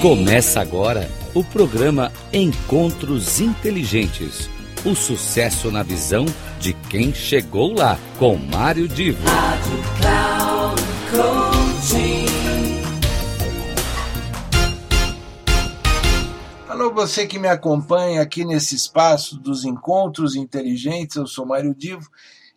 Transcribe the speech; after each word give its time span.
Começa 0.00 0.62
agora 0.62 1.10
o 1.34 1.44
programa 1.44 2.10
Encontros 2.32 3.38
Inteligentes. 3.38 4.48
O 4.82 4.94
sucesso 4.94 5.70
na 5.70 5.82
visão 5.82 6.24
de 6.58 6.72
quem 6.72 7.12
chegou 7.12 7.74
lá, 7.74 7.98
com 8.18 8.34
Mário 8.34 8.88
Divo. 8.88 9.22
Rádio 9.28 9.78
Cloud 11.10 11.50
Alô, 16.66 16.94
você 16.94 17.26
que 17.26 17.38
me 17.38 17.48
acompanha 17.48 18.22
aqui 18.22 18.42
nesse 18.42 18.74
espaço 18.74 19.38
dos 19.38 19.66
Encontros 19.66 20.34
Inteligentes, 20.34 21.16
eu 21.16 21.26
sou 21.26 21.44
Mário 21.44 21.74
Divo 21.74 22.08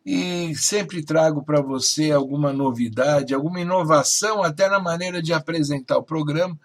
e 0.05 0.55
sempre 0.55 1.03
trago 1.03 1.43
para 1.43 1.61
você 1.61 2.09
alguma 2.09 2.53
novidade, 2.53 3.33
alguma 3.33 3.59
inovação, 3.59 4.41
até 4.41 4.69
na 4.69 4.79
maneira 4.79 5.21
de 5.21 5.33
apresentar 5.33 5.97
o 5.97 6.03
programa. 6.03 6.57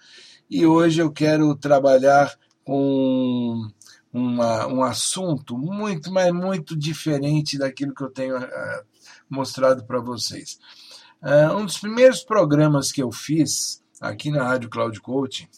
E 0.51 0.65
hoje 0.65 1.03
eu 1.03 1.13
quero 1.13 1.55
trabalhar 1.55 2.35
com 2.65 3.69
uma, 4.11 4.67
um 4.67 4.83
assunto 4.83 5.59
muito, 5.59 6.11
mas 6.11 6.33
muito 6.33 6.75
diferente 6.75 7.59
daquilo 7.59 7.95
que 7.95 8.03
eu 8.03 8.09
tenho 8.09 8.39
uh, 8.39 8.85
mostrado 9.29 9.85
para 9.85 10.01
vocês. 10.01 10.59
Uh, 11.23 11.55
um 11.55 11.67
dos 11.67 11.77
primeiros 11.77 12.25
programas 12.25 12.91
que 12.91 13.03
eu 13.03 13.13
fiz 13.13 13.83
aqui 14.01 14.31
na 14.31 14.43
Rádio 14.43 14.71
Cloud 14.71 14.99
Coaching, 15.03 15.49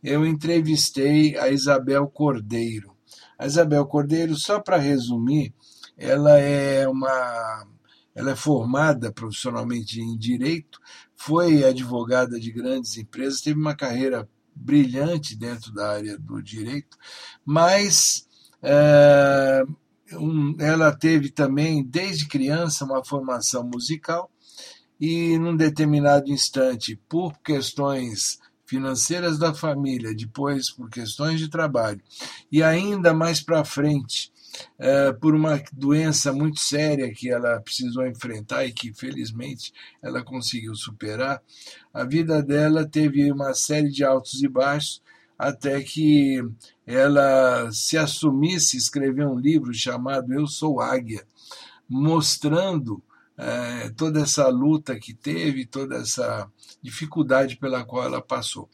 eu 0.00 0.24
entrevistei 0.24 1.36
a 1.36 1.48
Isabel 1.48 2.06
Cordeiro. 2.06 2.94
A 3.36 3.46
Isabel 3.46 3.84
Cordeiro, 3.86 4.36
só 4.36 4.60
para 4.60 4.76
resumir, 4.76 5.52
ela 5.96 6.38
é 6.38 6.86
uma 6.86 7.66
ela 8.14 8.30
é 8.30 8.36
formada 8.36 9.12
profissionalmente 9.12 10.00
em 10.00 10.16
direito, 10.16 10.80
foi 11.14 11.64
advogada 11.64 12.40
de 12.40 12.50
grandes 12.50 12.96
empresas, 12.96 13.42
teve 13.42 13.60
uma 13.60 13.76
carreira 13.76 14.26
brilhante 14.56 15.36
dentro 15.36 15.72
da 15.72 15.92
área 15.92 16.18
do 16.18 16.42
direito, 16.42 16.96
mas 17.44 18.26
é, 18.62 19.62
um, 20.14 20.56
ela 20.58 20.96
teve 20.96 21.30
também, 21.30 21.84
desde 21.84 22.26
criança, 22.26 22.84
uma 22.84 23.04
formação 23.04 23.62
musical 23.62 24.30
e, 24.98 25.38
num 25.38 25.56
determinado 25.56 26.30
instante, 26.30 26.98
por 27.08 27.38
questões 27.40 28.38
financeiras 28.64 29.38
da 29.38 29.54
família, 29.54 30.14
depois 30.14 30.70
por 30.70 30.90
questões 30.90 31.38
de 31.38 31.48
trabalho, 31.48 32.00
e 32.50 32.62
ainda 32.62 33.14
mais 33.14 33.40
para 33.40 33.64
frente, 33.64 34.32
é, 34.78 35.12
por 35.12 35.34
uma 35.34 35.62
doença 35.72 36.32
muito 36.32 36.60
séria 36.60 37.12
que 37.12 37.30
ela 37.30 37.60
precisou 37.60 38.06
enfrentar 38.06 38.64
e 38.64 38.72
que 38.72 38.92
felizmente 38.92 39.72
ela 40.02 40.22
conseguiu 40.22 40.74
superar, 40.74 41.42
a 41.92 42.04
vida 42.04 42.42
dela 42.42 42.86
teve 42.86 43.30
uma 43.30 43.54
série 43.54 43.90
de 43.90 44.04
altos 44.04 44.42
e 44.42 44.48
baixos 44.48 45.02
até 45.38 45.82
que 45.82 46.42
ela 46.86 47.70
se 47.70 47.98
assumisse 47.98 48.76
escrever 48.76 49.26
um 49.26 49.38
livro 49.38 49.72
chamado 49.74 50.32
Eu 50.32 50.46
Sou 50.46 50.80
Águia, 50.80 51.26
mostrando 51.88 53.02
é, 53.36 53.90
toda 53.90 54.20
essa 54.20 54.48
luta 54.48 54.98
que 54.98 55.12
teve, 55.12 55.66
toda 55.66 55.96
essa 55.96 56.50
dificuldade 56.82 57.56
pela 57.56 57.84
qual 57.84 58.04
ela 58.04 58.22
passou. 58.22 58.68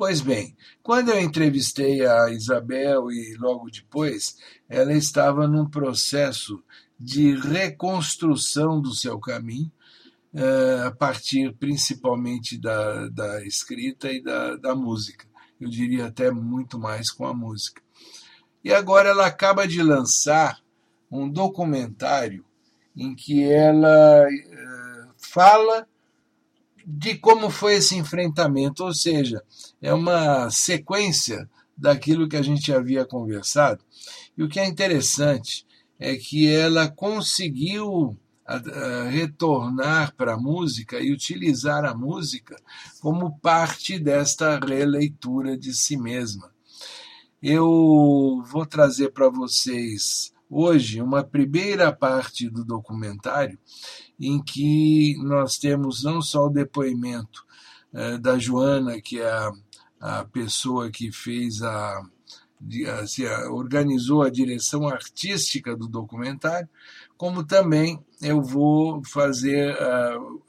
Pois 0.00 0.22
bem, 0.22 0.56
quando 0.82 1.10
eu 1.10 1.20
entrevistei 1.20 2.06
a 2.06 2.30
Isabel 2.30 3.12
e 3.12 3.36
logo 3.36 3.70
depois, 3.70 4.38
ela 4.66 4.94
estava 4.94 5.46
num 5.46 5.68
processo 5.68 6.64
de 6.98 7.34
reconstrução 7.34 8.80
do 8.80 8.94
seu 8.94 9.20
caminho, 9.20 9.70
eh, 10.32 10.84
a 10.86 10.90
partir 10.90 11.54
principalmente 11.54 12.56
da, 12.56 13.08
da 13.08 13.44
escrita 13.44 14.10
e 14.10 14.22
da, 14.22 14.56
da 14.56 14.74
música. 14.74 15.26
Eu 15.60 15.68
diria 15.68 16.06
até 16.06 16.30
muito 16.30 16.78
mais 16.78 17.10
com 17.10 17.26
a 17.26 17.34
música. 17.34 17.82
E 18.64 18.72
agora 18.72 19.10
ela 19.10 19.26
acaba 19.26 19.68
de 19.68 19.82
lançar 19.82 20.62
um 21.10 21.28
documentário 21.28 22.42
em 22.96 23.14
que 23.14 23.44
ela 23.44 24.26
eh, 24.32 25.08
fala 25.18 25.86
de 26.86 27.16
como 27.16 27.50
foi 27.50 27.74
esse 27.74 27.96
enfrentamento, 27.96 28.84
ou 28.84 28.94
seja, 28.94 29.42
é 29.80 29.92
uma 29.92 30.50
sequência 30.50 31.48
daquilo 31.76 32.28
que 32.28 32.36
a 32.36 32.42
gente 32.42 32.72
havia 32.72 33.04
conversado. 33.04 33.82
E 34.36 34.42
o 34.42 34.48
que 34.48 34.60
é 34.60 34.66
interessante 34.66 35.66
é 35.98 36.16
que 36.16 36.48
ela 36.48 36.88
conseguiu 36.88 38.18
retornar 39.10 40.14
para 40.16 40.34
a 40.34 40.36
música 40.36 40.98
e 40.98 41.12
utilizar 41.12 41.84
a 41.84 41.94
música 41.94 42.56
como 43.00 43.38
parte 43.38 43.98
desta 43.98 44.58
releitura 44.58 45.56
de 45.56 45.72
si 45.72 45.96
mesma. 45.96 46.50
Eu 47.40 48.42
vou 48.50 48.66
trazer 48.66 49.12
para 49.12 49.28
vocês 49.28 50.32
hoje 50.48 51.00
uma 51.00 51.22
primeira 51.22 51.92
parte 51.92 52.50
do 52.50 52.64
documentário 52.64 53.56
em 54.20 54.42
que 54.42 55.16
nós 55.22 55.56
temos 55.56 56.04
não 56.04 56.20
só 56.20 56.46
o 56.46 56.50
depoimento 56.50 57.44
eh, 57.92 58.18
da 58.18 58.38
Joana, 58.38 59.00
que 59.00 59.20
é 59.20 59.30
a, 59.30 59.50
a 60.00 60.24
pessoa 60.26 60.90
que 60.90 61.10
fez 61.10 61.62
a, 61.62 62.02
assim, 63.00 63.24
organizou 63.50 64.22
a 64.22 64.30
direção 64.30 64.86
artística 64.86 65.74
do 65.74 65.88
documentário, 65.88 66.68
como 67.16 67.44
também 67.44 67.98
eu 68.20 68.42
vou 68.42 69.02
fazer 69.04 69.76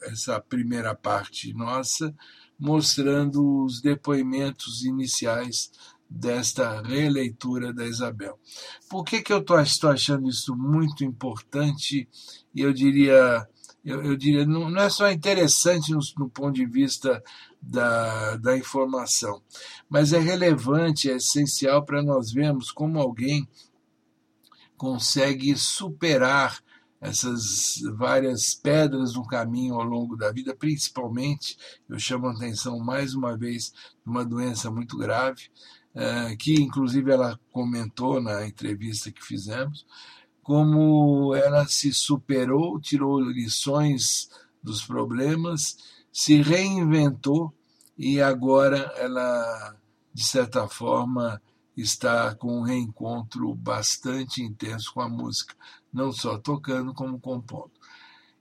essa 0.03 0.39
primeira 0.39 0.93
parte 0.93 1.53
nossa, 1.53 2.13
mostrando 2.59 3.63
os 3.65 3.81
depoimentos 3.81 4.83
iniciais 4.83 5.71
desta 6.09 6.81
releitura 6.81 7.73
da 7.73 7.85
Isabel. 7.85 8.38
Por 8.89 9.03
que, 9.05 9.21
que 9.21 9.31
eu 9.31 9.39
estou 9.39 9.57
achando 9.89 10.29
isso 10.29 10.55
muito 10.55 11.05
importante 11.05 12.07
e 12.53 12.61
eu 12.61 12.73
diria 12.73 13.47
eu, 13.84 14.03
eu 14.03 14.16
diria, 14.16 14.46
não, 14.46 14.69
não, 14.69 14.81
é 14.81 14.90
só 14.90 15.09
interessante 15.12 15.92
no, 15.92 16.00
no, 16.18 16.30
ponto 16.30 16.53
de 16.53 16.66
vista 16.66 17.24
da, 17.62 18.38
da 18.38 18.58
informação, 18.58 19.42
mas 19.90 20.14
é 20.14 20.19
relevante, 20.19 21.09
é 21.09 21.16
essencial 21.16 21.84
para 21.84 22.02
nós 22.03 22.31
vermos 22.31 22.72
como 22.72 23.00
alguém 23.00 23.47
consegue 24.78 25.56
superar 25.56 26.59
essas 27.00 27.81
várias 27.97 28.53
pedras 28.53 29.16
no 29.16 29.25
caminho 29.25 29.74
ao 29.74 29.84
longo 29.84 30.16
da 30.16 30.31
vida, 30.31 30.56
principalmente, 30.56 31.58
eu 31.90 31.98
chamo 31.98 32.28
a 32.28 32.31
atenção 32.31 32.78
mais 32.78 33.16
uma 33.16 33.36
vez 33.36 33.72
de 33.72 34.09
uma 34.09 34.24
doença 34.24 34.69
muito 34.69 34.96
grave, 34.98 35.50
eh, 35.96 36.36
que 36.38 36.53
inclusive 36.62 37.12
ela 37.12 37.40
comentou 37.52 38.22
na 38.22 38.46
entrevista 38.46 39.12
que 39.12 39.25
fizemos, 39.25 39.84
como 40.44 41.35
ela 41.35 41.68
se 41.68 41.94
superou, 41.94 42.79
tirou 42.79 43.19
lições 43.19 44.29
dos 44.62 44.84
problemas, 44.84 45.78
se 46.12 46.41
reinventou 46.41 47.53
e 47.97 48.22
agora 48.22 48.94
ela, 48.97 49.75
de 50.13 50.24
certa 50.24 50.68
forma, 50.68 51.41
está 51.75 52.35
com 52.35 52.59
um 52.59 52.63
reencontro 52.63 53.53
bastante 53.56 54.41
intenso 54.41 54.94
com 54.94 55.01
a 55.01 55.09
música, 55.09 55.56
não 55.94 56.12
só 56.12 56.38
tocando, 56.38 56.94
como 56.94 57.19
compondo. 57.19 57.72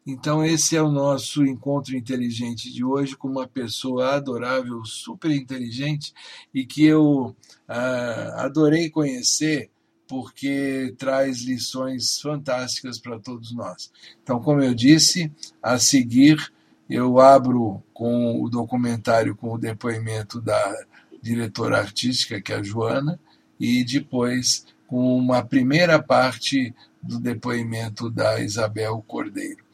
Então, 0.07 0.45
esse 0.45 0.77
é 0.77 0.83
o 0.83 0.91
nosso 0.91 1.45
encontro 1.45 1.95
inteligente 1.95 2.73
de 2.73 2.83
hoje 2.83 3.17
com 3.17 3.29
uma 3.29 3.47
pessoa 3.47 4.15
adorável, 4.15 4.83
super 4.85 5.31
inteligente 5.31 6.13
e 6.55 6.65
que 6.65 6.85
eu 6.85 7.37
ah, 7.69 8.45
adorei 8.45 8.89
conhecer 8.89 9.71
porque 10.11 10.93
traz 10.99 11.43
lições 11.43 12.21
fantásticas 12.21 12.99
para 12.99 13.21
todos 13.21 13.53
nós. 13.53 13.93
Então, 14.21 14.41
como 14.41 14.61
eu 14.61 14.75
disse, 14.75 15.31
a 15.63 15.79
seguir 15.79 16.53
eu 16.89 17.21
abro 17.21 17.81
com 17.95 18.43
o 18.43 18.51
documentário 18.51 19.37
com 19.37 19.53
o 19.53 19.59
depoimento 19.59 20.41
da 20.41 20.77
diretora 21.23 21.79
artística, 21.79 22.41
que 22.41 22.53
é 22.53 22.57
a 22.57 22.63
Joana, 22.63 23.21
e 23.61 23.85
depois 23.85 24.67
com 24.89 25.17
uma 25.17 25.45
primeira 25.45 26.03
parte 26.03 26.75
do 27.01 27.21
depoimento 27.21 28.11
da 28.11 28.41
Isabel 28.41 29.05
Cordeiro. 29.07 29.65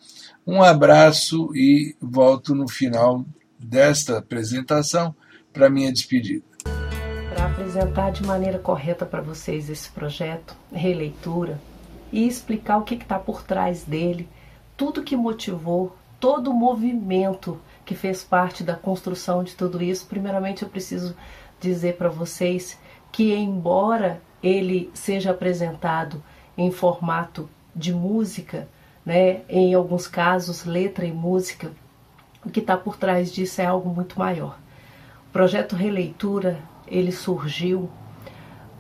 Um 0.47 0.63
abraço 0.63 1.51
e 1.57 1.97
volto 1.99 2.55
no 2.55 2.69
final 2.69 3.25
desta 3.59 4.19
apresentação 4.19 5.17
para 5.51 5.71
minha 5.71 5.91
despedida 5.91 6.45
para 7.37 7.49
apresentar 7.49 8.13
de 8.13 8.25
maneira 8.25 8.59
correta 8.59 9.05
para 9.05 9.21
vocês 9.21 9.69
esse 9.69 9.91
projeto, 9.91 10.57
releitura, 10.73 11.61
e 12.11 12.27
explicar 12.27 12.79
o 12.79 12.83
que 12.83 12.95
está 12.95 13.19
por 13.19 13.43
trás 13.43 13.85
dele, 13.85 14.27
tudo 14.75 15.03
que 15.03 15.15
motivou, 15.15 15.95
todo 16.19 16.51
o 16.51 16.55
movimento 16.55 17.61
que 17.85 17.95
fez 17.95 18.25
parte 18.25 18.65
da 18.65 18.75
construção 18.75 19.45
de 19.45 19.55
tudo 19.55 19.83
isso. 19.83 20.07
Primeiramente, 20.07 20.63
eu 20.63 20.69
preciso 20.71 21.15
dizer 21.61 21.99
para 21.99 22.09
vocês 22.09 22.81
que, 23.13 23.35
embora 23.35 24.23
ele 24.43 24.91
seja 24.95 25.33
apresentado 25.33 26.23
em 26.57 26.71
formato 26.71 27.51
de 27.75 27.93
música, 27.93 28.67
né, 29.05 29.43
em 29.47 29.75
alguns 29.75 30.07
casos, 30.07 30.65
letra 30.65 31.05
e 31.05 31.13
música, 31.13 31.71
o 32.43 32.49
que 32.49 32.61
está 32.61 32.79
por 32.79 32.97
trás 32.97 33.31
disso 33.31 33.61
é 33.61 33.67
algo 33.67 33.91
muito 33.91 34.19
maior 34.19 34.57
projeto 35.37 35.77
Releitura, 35.77 36.59
ele 36.87 37.13
surgiu 37.13 37.89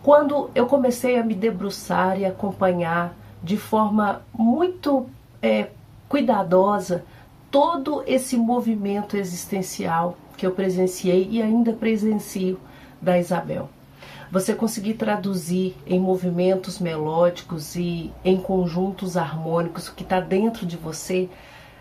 quando 0.02 0.50
eu 0.54 0.66
comecei 0.66 1.18
a 1.18 1.24
me 1.24 1.34
debruçar 1.34 2.20
e 2.20 2.24
acompanhar 2.24 3.12
de 3.42 3.56
forma 3.56 4.22
muito 4.32 5.06
é, 5.42 5.70
cuidadosa 6.08 7.04
todo 7.50 8.04
esse 8.06 8.36
movimento 8.36 9.16
existencial 9.16 10.16
que 10.36 10.46
eu 10.46 10.52
presenciei 10.52 11.26
e 11.30 11.42
ainda 11.42 11.72
presencio 11.72 12.60
da 13.02 13.18
Isabel. 13.18 13.68
Você 14.30 14.54
conseguir 14.54 14.94
traduzir 14.94 15.74
em 15.86 15.98
movimentos 15.98 16.78
melódicos 16.78 17.74
e 17.76 18.12
em 18.24 18.36
conjuntos 18.36 19.16
harmônicos 19.16 19.88
o 19.88 19.94
que 19.94 20.02
está 20.02 20.20
dentro 20.20 20.66
de 20.66 20.76
você 20.76 21.28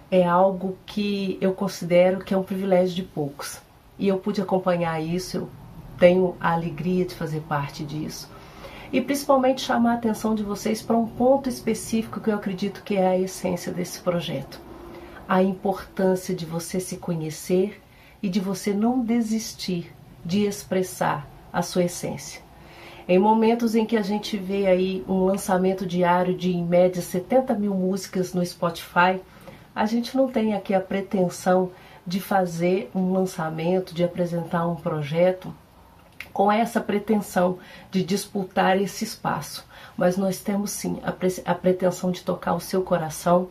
é 0.10 0.24
algo 0.24 0.78
que 0.86 1.38
eu 1.42 1.54
considero 1.54 2.20
que 2.20 2.34
é 2.34 2.38
um 2.38 2.44
privilégio 2.44 2.96
de 2.96 3.04
poucos. 3.04 3.60
E 3.98 4.08
eu 4.08 4.18
pude 4.18 4.42
acompanhar 4.42 5.00
isso, 5.02 5.38
eu 5.38 5.50
tenho 5.98 6.36
a 6.40 6.54
alegria 6.54 7.06
de 7.06 7.16
fazer 7.16 7.42
parte 7.42 7.84
disso. 7.84 8.30
E 8.92 9.02
principalmente 9.02 9.62
chamar 9.62 9.92
a 9.92 9.96
atenção 9.96 10.36
de 10.36 10.44
vocês 10.44 10.82
para 10.82 10.96
um 10.96 11.08
ponto 11.08 11.50
específico 11.50 12.20
que 12.20 12.30
eu 12.30 12.36
acredito 12.36 12.84
que 12.84 12.96
é 12.96 13.08
a 13.08 13.18
essência 13.18 13.72
desse 13.72 14.00
projeto. 14.00 14.60
A 15.28 15.42
importância 15.42 16.36
de 16.36 16.46
você 16.46 16.80
se 16.80 16.98
conhecer 16.98 17.82
e 18.22 18.30
de 18.30 18.40
você 18.40 18.74
não 18.74 19.02
desistir 19.02 19.92
de 20.24 20.46
expressar 20.46 21.28
a 21.52 21.62
sua 21.62 21.84
essência. 21.84 22.42
Em 23.08 23.20
momentos 23.20 23.76
em 23.76 23.86
que 23.86 23.98
a 23.98 24.02
gente 24.02 24.36
vê 24.36 24.66
aí 24.66 25.06
um 25.08 25.26
lançamento 25.26 25.86
diário 25.86 26.36
de 26.36 26.52
em 26.52 26.64
média 26.64 27.02
70 27.02 27.54
mil 27.54 27.74
músicas 27.74 28.34
no 28.34 28.44
Spotify, 28.44 29.22
a 29.76 29.86
gente 29.86 30.18
não 30.18 30.28
tem 30.28 30.54
aqui 30.54 30.74
a 30.74 30.80
pretensão 30.80 31.72
de 32.06 32.20
fazer 32.20 32.90
um 32.96 33.14
lançamento, 33.14 33.94
de 33.94 34.04
apresentar 34.04 34.66
um 34.68 34.76
projeto 34.76 35.54
com 36.36 36.52
essa 36.52 36.82
pretensão 36.82 37.60
de 37.90 38.04
disputar 38.04 38.78
esse 38.78 39.06
espaço. 39.06 39.66
Mas 39.96 40.18
nós 40.18 40.38
temos 40.38 40.70
sim 40.72 41.00
a, 41.02 41.10
pre 41.10 41.30
a 41.46 41.56
pretensão 41.56 42.12
de 42.12 42.24
tocar 42.24 42.54
o 42.56 42.60
seu 42.60 42.82
coração 42.82 43.48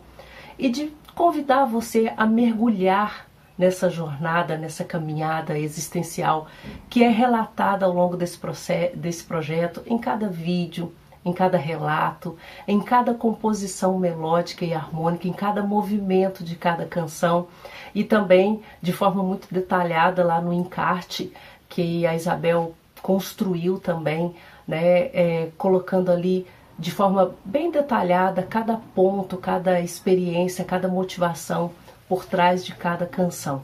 e 0.59 0.69
de 0.69 0.93
convidar 1.15 1.65
você 1.65 2.13
a 2.15 2.27
mergulhar 2.27 3.27
nessa 3.57 3.89
jornada, 3.89 4.59
nessa 4.59 4.85
caminhada 4.85 5.59
existencial 5.59 6.47
que 6.91 7.03
é 7.03 7.09
relatada 7.09 7.87
ao 7.87 7.93
longo 7.93 8.19
desse, 8.19 8.37
processo, 8.37 8.95
desse 8.95 9.25
projeto, 9.25 9.83
em 9.87 9.97
cada 9.97 10.29
vídeo, 10.29 10.93
em 11.25 11.33
cada 11.33 11.57
relato, 11.57 12.37
em 12.69 12.83
cada 12.83 13.15
composição 13.15 13.99
melódica 13.99 14.63
e 14.63 14.75
harmônica, 14.75 15.27
em 15.27 15.33
cada 15.33 15.63
movimento 15.63 16.45
de 16.45 16.55
cada 16.55 16.85
canção 16.85 17.49
e 17.95 18.05
também 18.05 18.61
de 18.83 18.93
forma 18.93 19.23
muito 19.23 19.49
detalhada 19.51 20.23
lá 20.23 20.39
no 20.39 20.53
encarte 20.53 21.33
que 21.75 22.07
a 22.07 22.15
Isabel 22.15 22.73
construiu 23.03 23.81
também, 23.81 24.33
né, 24.67 25.11
é, 25.13 25.49
colocando 25.59 26.13
ali 26.13 26.47
de 26.79 26.93
forma 26.93 27.35
bem 27.45 27.69
detalhada 27.69 28.45
cada 28.45 28.77
ponto, 28.95 29.37
cada 29.37 29.81
experiência, 29.81 30.65
cada 30.65 30.87
motivação 30.87 31.73
por 32.09 32.25
trás 32.27 32.65
de 32.65 32.73
cada 32.77 33.07
canção. 33.07 33.63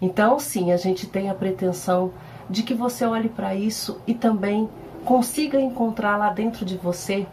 Então, 0.00 0.38
sim, 0.38 0.70
a 0.70 0.76
gente 0.76 1.08
tem 1.08 1.28
a 1.28 1.34
pretensão 1.34 2.12
de 2.48 2.62
que 2.62 2.74
você 2.74 3.04
olhe 3.04 3.28
para 3.28 3.56
isso 3.56 4.00
e 4.06 4.14
também 4.14 4.68
consiga 5.04 5.60
encontrar 5.60 6.16
lá 6.16 6.30
dentro 6.30 6.64
de 6.64 6.76
você 6.76 7.26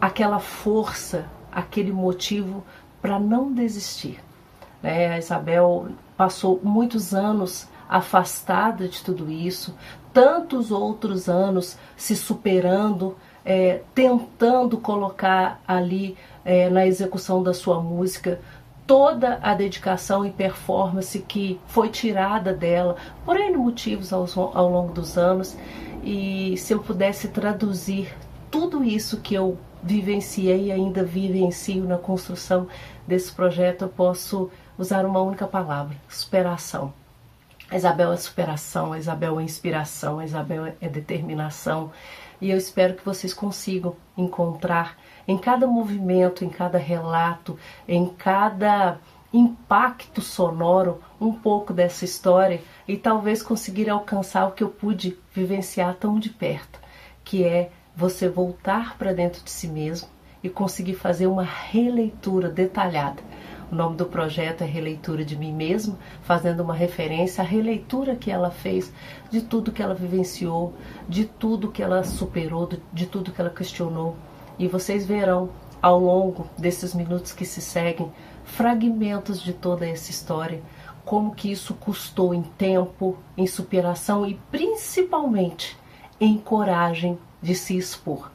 aquela 0.00 0.38
força, 0.38 1.26
aquele 1.50 1.90
motivo 1.90 2.62
para 3.02 3.18
não 3.18 3.52
desistir. 3.52 4.20
Né? 4.80 5.08
A 5.08 5.18
Isabel 5.18 5.88
passou 6.16 6.60
muitos 6.62 7.12
anos 7.12 7.66
afastada 7.90 8.86
de 8.86 9.02
tudo 9.02 9.30
isso, 9.30 9.74
tantos 10.12 10.70
outros 10.70 11.28
anos 11.28 11.76
se 11.96 12.14
superando, 12.14 13.16
é, 13.44 13.82
tentando 13.94 14.78
colocar 14.78 15.60
ali 15.66 16.16
é, 16.44 16.70
na 16.70 16.86
execução 16.86 17.42
da 17.42 17.52
sua 17.52 17.80
música 17.82 18.40
toda 18.86 19.38
a 19.42 19.54
dedicação 19.54 20.26
e 20.26 20.30
performance 20.30 21.16
que 21.20 21.60
foi 21.68 21.88
tirada 21.90 22.52
dela 22.52 22.96
por 23.24 23.36
N 23.36 23.56
motivos 23.56 24.12
ao, 24.12 24.26
ao 24.36 24.68
longo 24.68 24.92
dos 24.92 25.16
anos. 25.16 25.56
E 26.02 26.56
se 26.56 26.72
eu 26.72 26.80
pudesse 26.80 27.28
traduzir 27.28 28.12
tudo 28.50 28.82
isso 28.82 29.18
que 29.18 29.34
eu 29.34 29.56
vivenciei 29.82 30.66
e 30.66 30.72
ainda 30.72 31.04
vivencio 31.04 31.84
na 31.84 31.98
construção 31.98 32.66
desse 33.06 33.30
projeto, 33.32 33.82
eu 33.82 33.88
posso 33.88 34.50
usar 34.76 35.04
uma 35.04 35.20
única 35.20 35.46
palavra: 35.46 35.96
superação. 36.08 36.92
A 37.70 37.76
Isabel 37.76 38.12
é 38.12 38.16
superação, 38.16 38.92
a 38.92 38.98
Isabel 38.98 39.38
é 39.38 39.44
inspiração, 39.44 40.18
a 40.18 40.24
Isabel 40.24 40.74
é 40.80 40.88
determinação. 40.88 41.92
E 42.40 42.50
eu 42.50 42.58
espero 42.58 42.94
que 42.94 43.04
vocês 43.04 43.32
consigam 43.32 43.94
encontrar 44.16 44.98
em 45.28 45.38
cada 45.38 45.68
movimento, 45.68 46.44
em 46.44 46.48
cada 46.48 46.78
relato, 46.78 47.56
em 47.86 48.06
cada 48.06 48.98
impacto 49.32 50.20
sonoro 50.20 51.00
um 51.20 51.32
pouco 51.32 51.72
dessa 51.72 52.04
história 52.04 52.60
e 52.88 52.96
talvez 52.96 53.40
conseguir 53.40 53.88
alcançar 53.88 54.48
o 54.48 54.52
que 54.52 54.64
eu 54.64 54.68
pude 54.68 55.16
vivenciar 55.32 55.94
tão 55.94 56.18
de 56.18 56.30
perto, 56.30 56.80
que 57.22 57.44
é 57.44 57.70
você 57.94 58.28
voltar 58.28 58.98
para 58.98 59.12
dentro 59.12 59.44
de 59.44 59.50
si 59.50 59.68
mesmo 59.68 60.08
e 60.42 60.48
conseguir 60.48 60.94
fazer 60.94 61.28
uma 61.28 61.44
releitura 61.44 62.48
detalhada. 62.48 63.22
O 63.70 63.74
nome 63.74 63.96
do 63.96 64.06
projeto 64.06 64.62
é 64.62 64.66
Releitura 64.66 65.24
de 65.24 65.36
Mim 65.36 65.52
Mesma, 65.52 65.96
fazendo 66.22 66.62
uma 66.62 66.74
referência 66.74 67.42
à 67.42 67.46
releitura 67.46 68.16
que 68.16 68.30
ela 68.30 68.50
fez 68.50 68.92
de 69.30 69.40
tudo 69.40 69.70
que 69.70 69.82
ela 69.82 69.94
vivenciou, 69.94 70.74
de 71.08 71.24
tudo 71.24 71.70
que 71.70 71.82
ela 71.82 72.02
superou, 72.02 72.68
de 72.92 73.06
tudo 73.06 73.30
que 73.30 73.40
ela 73.40 73.50
questionou 73.50 74.16
e 74.60 74.68
vocês 74.68 75.06
verão 75.06 75.48
ao 75.80 75.98
longo 75.98 76.50
desses 76.58 76.94
minutos 76.94 77.32
que 77.32 77.46
se 77.46 77.62
seguem 77.62 78.12
fragmentos 78.44 79.40
de 79.40 79.54
toda 79.54 79.88
essa 79.88 80.10
história, 80.10 80.60
como 81.02 81.34
que 81.34 81.50
isso 81.50 81.72
custou 81.72 82.34
em 82.34 82.42
tempo, 82.42 83.16
em 83.38 83.46
superação 83.46 84.26
e 84.26 84.34
principalmente 84.50 85.78
em 86.20 86.36
coragem 86.36 87.18
de 87.40 87.54
se 87.54 87.74
expor. 87.74 88.30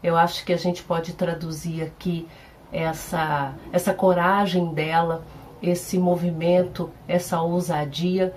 Eu 0.00 0.16
acho 0.16 0.44
que 0.44 0.52
a 0.52 0.56
gente 0.56 0.84
pode 0.84 1.14
traduzir 1.14 1.82
aqui 1.82 2.28
essa 2.72 3.54
essa 3.72 3.94
coragem 3.94 4.72
dela, 4.74 5.24
esse 5.62 5.98
movimento, 5.98 6.90
essa 7.08 7.40
ousadia 7.40 8.34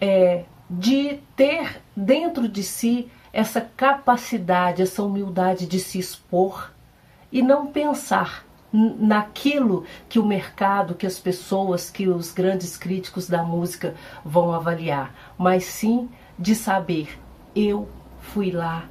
é, 0.00 0.44
de 0.68 1.20
ter 1.36 1.82
dentro 1.96 2.48
de 2.48 2.62
si 2.62 3.10
essa 3.32 3.60
capacidade, 3.60 4.82
essa 4.82 5.02
humildade 5.02 5.66
de 5.66 5.78
se 5.78 5.98
expor 5.98 6.72
e 7.30 7.42
não 7.42 7.66
pensar 7.66 8.44
naquilo 8.72 9.84
que 10.08 10.18
o 10.18 10.26
mercado, 10.26 10.94
que 10.94 11.06
as 11.06 11.18
pessoas, 11.18 11.90
que 11.90 12.08
os 12.08 12.32
grandes 12.32 12.76
críticos 12.76 13.28
da 13.28 13.42
música 13.42 13.94
vão 14.24 14.52
avaliar, 14.52 15.14
mas 15.38 15.64
sim 15.64 16.08
de 16.38 16.54
saber 16.54 17.18
eu 17.54 17.88
fui 18.20 18.50
lá 18.50 18.84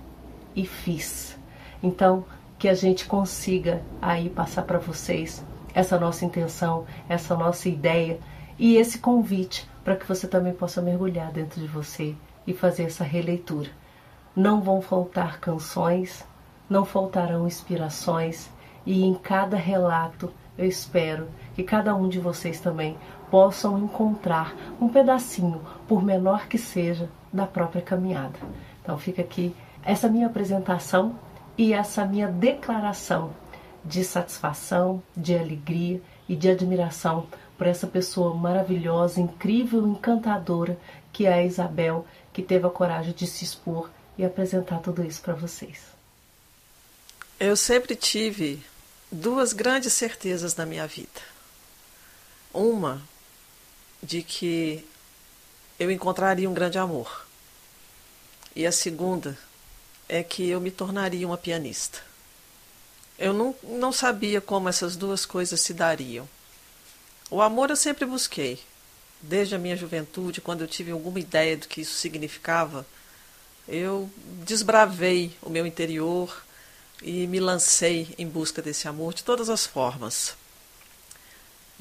e 0.56 0.66
fiz. 0.66 1.38
Então, 1.84 2.26
que 2.58 2.68
a 2.68 2.74
gente 2.74 3.06
consiga 3.06 3.82
aí 4.02 4.30
passar 4.30 4.64
para 4.64 4.80
vocês 4.80 5.44
essa 5.74 6.00
nossa 6.00 6.24
intenção, 6.24 6.86
essa 7.10 7.36
nossa 7.36 7.68
ideia 7.68 8.20
e 8.58 8.78
esse 8.78 8.98
convite 9.00 9.70
para 9.84 9.96
que 9.96 10.08
você 10.08 10.28
também 10.28 10.54
possa 10.54 10.82
mergulhar 10.82 11.32
dentro 11.32 11.60
de 11.60 11.68
você 11.68 12.16
e 12.48 12.54
fazer 12.54 12.84
essa 12.84 13.04
releitura. 13.04 13.70
Não 14.36 14.62
vão 14.62 14.82
faltar 14.82 15.40
canções, 15.40 16.26
não 16.70 16.86
faltarão 16.86 17.46
inspirações 17.46 18.50
e 18.86 19.04
em 19.04 19.14
cada 19.14 19.58
relato 19.58 20.32
eu 20.58 20.66
espero 20.66 21.28
que 21.54 21.64
cada 21.64 21.94
um 21.94 22.08
de 22.08 22.20
vocês 22.20 22.62
também 22.62 22.98
possam 23.30 23.78
encontrar 23.78 24.56
um 24.80 24.88
pedacinho, 24.88 25.62
por 25.88 26.02
menor 26.02 26.48
que 26.48 26.58
seja, 26.58 27.10
da 27.32 27.46
própria 27.46 27.82
caminhada. 27.82 28.40
Então 28.82 28.98
fica 28.98 29.22
aqui 29.22 29.54
essa 29.84 30.08
minha 30.08 30.28
apresentação 30.28 31.16
e 31.58 31.74
essa 31.74 32.06
minha 32.06 32.28
declaração 32.28 33.34
de 33.84 34.04
satisfação, 34.04 35.02
de 35.16 35.36
alegria 35.38 36.02
e 36.28 36.36
de 36.36 36.50
admiração 36.50 37.28
por 37.58 37.68
essa 37.68 37.88
pessoa 37.88 38.34
maravilhosa, 38.34 39.22
incrível, 39.22 39.88
encantadora 39.88 40.78
que 41.14 41.26
é 41.26 41.34
a 41.34 41.44
Isabel, 41.44 42.06
que 42.34 42.42
teve 42.42 42.68
a 42.68 42.70
coragem 42.70 43.14
de 43.14 43.26
se 43.26 43.46
expor 43.46 43.90
e 44.18 44.26
apresentar 44.26 44.80
tudo 44.80 45.02
isso 45.02 45.22
para 45.22 45.34
vocês. 45.34 45.80
Eu 47.40 47.56
sempre 47.56 47.96
tive 47.96 48.62
duas 49.10 49.54
grandes 49.54 49.94
certezas 49.94 50.56
na 50.56 50.66
minha 50.66 50.86
vida. 50.88 51.22
Uma 52.54 53.02
de 54.04 54.22
que 54.22 54.86
eu 55.80 55.90
encontraria 55.90 56.50
um 56.50 56.54
grande 56.54 56.78
amor. 56.78 57.26
E 58.54 58.66
a 58.66 58.72
segunda 58.72 59.38
é 60.08 60.24
que 60.24 60.48
eu 60.48 60.62
me 60.62 60.72
tornaria 60.72 61.28
uma 61.28 61.38
pianista. 61.38 62.00
Eu 63.18 63.34
não, 63.34 63.56
não 63.64 63.92
sabia 63.92 64.42
como 64.42 64.70
essas 64.70 64.96
duas 64.96 65.26
coisas 65.26 65.62
se 65.62 65.74
dariam. 65.74 66.28
O 67.30 67.42
amor 67.42 67.70
eu 67.70 67.76
sempre 67.76 68.06
busquei, 68.06 68.60
desde 69.22 69.56
a 69.56 69.58
minha 69.58 69.76
juventude, 69.76 70.42
quando 70.42 70.62
eu 70.62 70.68
tive 70.68 70.92
alguma 70.92 71.20
ideia 71.20 71.58
do 71.58 71.68
que 71.68 71.82
isso 71.82 71.94
significava, 71.94 72.86
eu 73.68 74.10
desbravei 74.46 75.36
o 75.42 75.50
meu 75.50 75.66
interior 75.66 76.44
e 77.02 77.26
me 77.26 77.40
lancei 77.40 78.14
em 78.18 78.28
busca 78.28 78.62
desse 78.62 78.88
amor 78.88 79.14
de 79.14 79.24
todas 79.24 79.50
as 79.50 79.66
formas. 79.66 80.36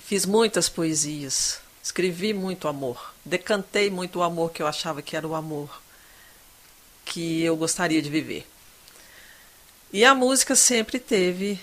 Fiz 0.03 0.25
muitas 0.25 0.69
poesias, 0.69 1.61
escrevi 1.83 2.33
muito 2.33 2.69
amor, 2.69 3.15
decantei 3.25 3.91
muito 3.91 4.21
o 4.21 4.23
amor 4.23 4.51
que 4.51 4.63
eu 4.63 4.67
achava 4.67 5.03
que 5.03 5.17
era 5.17 5.29
o 5.29 5.35
amor 5.35 5.84
que 7.05 7.43
eu 7.43 7.57
gostaria 7.57 8.01
de 8.01 8.11
viver. 8.11 8.47
E 9.93 10.05
a 10.05 10.15
música 10.15 10.57
sempre 10.57 10.99
teve 10.99 11.61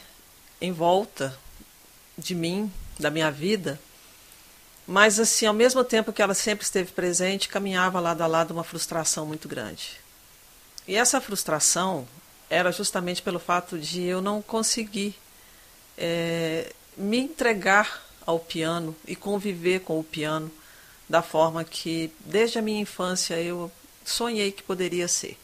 em 0.61 0.71
volta 0.71 1.37
de 2.17 2.33
mim, 2.35 2.71
da 2.99 3.09
minha 3.09 3.31
vida, 3.31 3.79
mas 4.87 5.19
assim, 5.19 5.45
ao 5.45 5.53
mesmo 5.53 5.83
tempo 5.83 6.13
que 6.13 6.21
ela 6.21 6.33
sempre 6.33 6.63
esteve 6.63 6.91
presente, 6.91 7.49
caminhava 7.49 7.99
lado 7.99 8.21
a 8.21 8.27
lado 8.27 8.51
uma 8.51 8.63
frustração 8.63 9.25
muito 9.25 9.47
grande. 9.47 9.99
E 10.87 10.95
essa 10.95 11.21
frustração 11.21 12.07
era 12.49 12.71
justamente 12.71 13.21
pelo 13.21 13.39
fato 13.39 13.77
de 13.77 14.03
eu 14.03 14.21
não 14.21 14.41
conseguir 14.41 15.15
é, 15.97 16.73
me 16.97 17.17
entregar 17.17 18.03
ao 18.25 18.39
piano 18.39 18.95
e 19.07 19.15
conviver 19.15 19.81
com 19.81 19.99
o 19.99 20.03
piano 20.03 20.51
da 21.07 21.21
forma 21.21 21.63
que, 21.63 22.11
desde 22.21 22.59
a 22.59 22.61
minha 22.61 22.81
infância, 22.81 23.35
eu 23.41 23.71
sonhei 24.03 24.51
que 24.51 24.63
poderia 24.63 25.07
ser. 25.07 25.37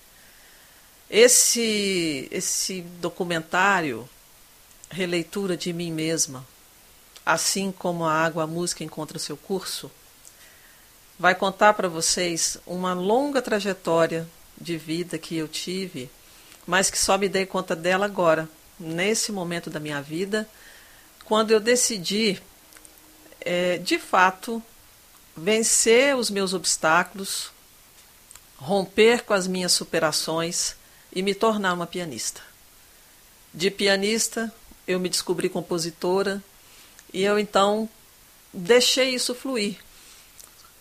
Esse, 1.10 2.28
esse 2.32 2.82
documentário, 3.00 4.08
Releitura 4.90 5.56
de 5.56 5.72
Mim 5.72 5.92
Mesma, 5.92 6.46
assim 7.26 7.72
como 7.72 8.06
a 8.06 8.14
água, 8.14 8.44
a 8.44 8.48
música 8.48 8.84
encontra 8.84 9.20
seu 9.20 9.36
curso, 9.38 9.92
vai 11.20 11.34
contar 11.34 11.74
para 11.74 11.90
vocês 11.90 12.58
uma 12.66 12.94
longa 12.94 13.42
trajetória 13.42 14.28
de 14.60 14.78
vida 14.78 15.18
que 15.18 15.36
eu 15.36 15.48
tive, 15.48 16.10
mas 16.66 16.90
que 16.90 16.98
só 16.98 17.18
me 17.18 17.30
dei 17.30 17.46
conta 17.46 17.76
dela 17.76 18.06
agora, 18.06 18.50
nesse 18.80 19.32
momento 19.32 19.70
da 19.70 19.80
minha 19.80 20.02
vida, 20.02 20.48
quando 21.26 21.52
eu 21.52 21.60
decidi, 21.60 22.42
é, 23.42 23.78
de 23.78 23.98
fato, 23.98 24.62
vencer 25.36 26.16
os 26.16 26.30
meus 26.30 26.54
obstáculos, 26.54 27.52
romper 28.58 29.24
com 29.24 29.34
as 29.34 29.48
minhas 29.48 29.72
superações 29.72 30.76
e 31.14 31.22
me 31.22 31.34
tornar 31.34 31.74
uma 31.74 31.88
pianista. 31.88 32.42
De 33.54 33.72
pianista, 33.72 34.54
eu 34.88 35.00
me 35.00 35.10
descobri 35.10 35.50
compositora 35.50 36.44
e 37.14 37.24
eu 37.24 37.40
então 37.40 37.90
deixei 38.54 39.14
isso 39.16 39.34
fluir. 39.34 39.78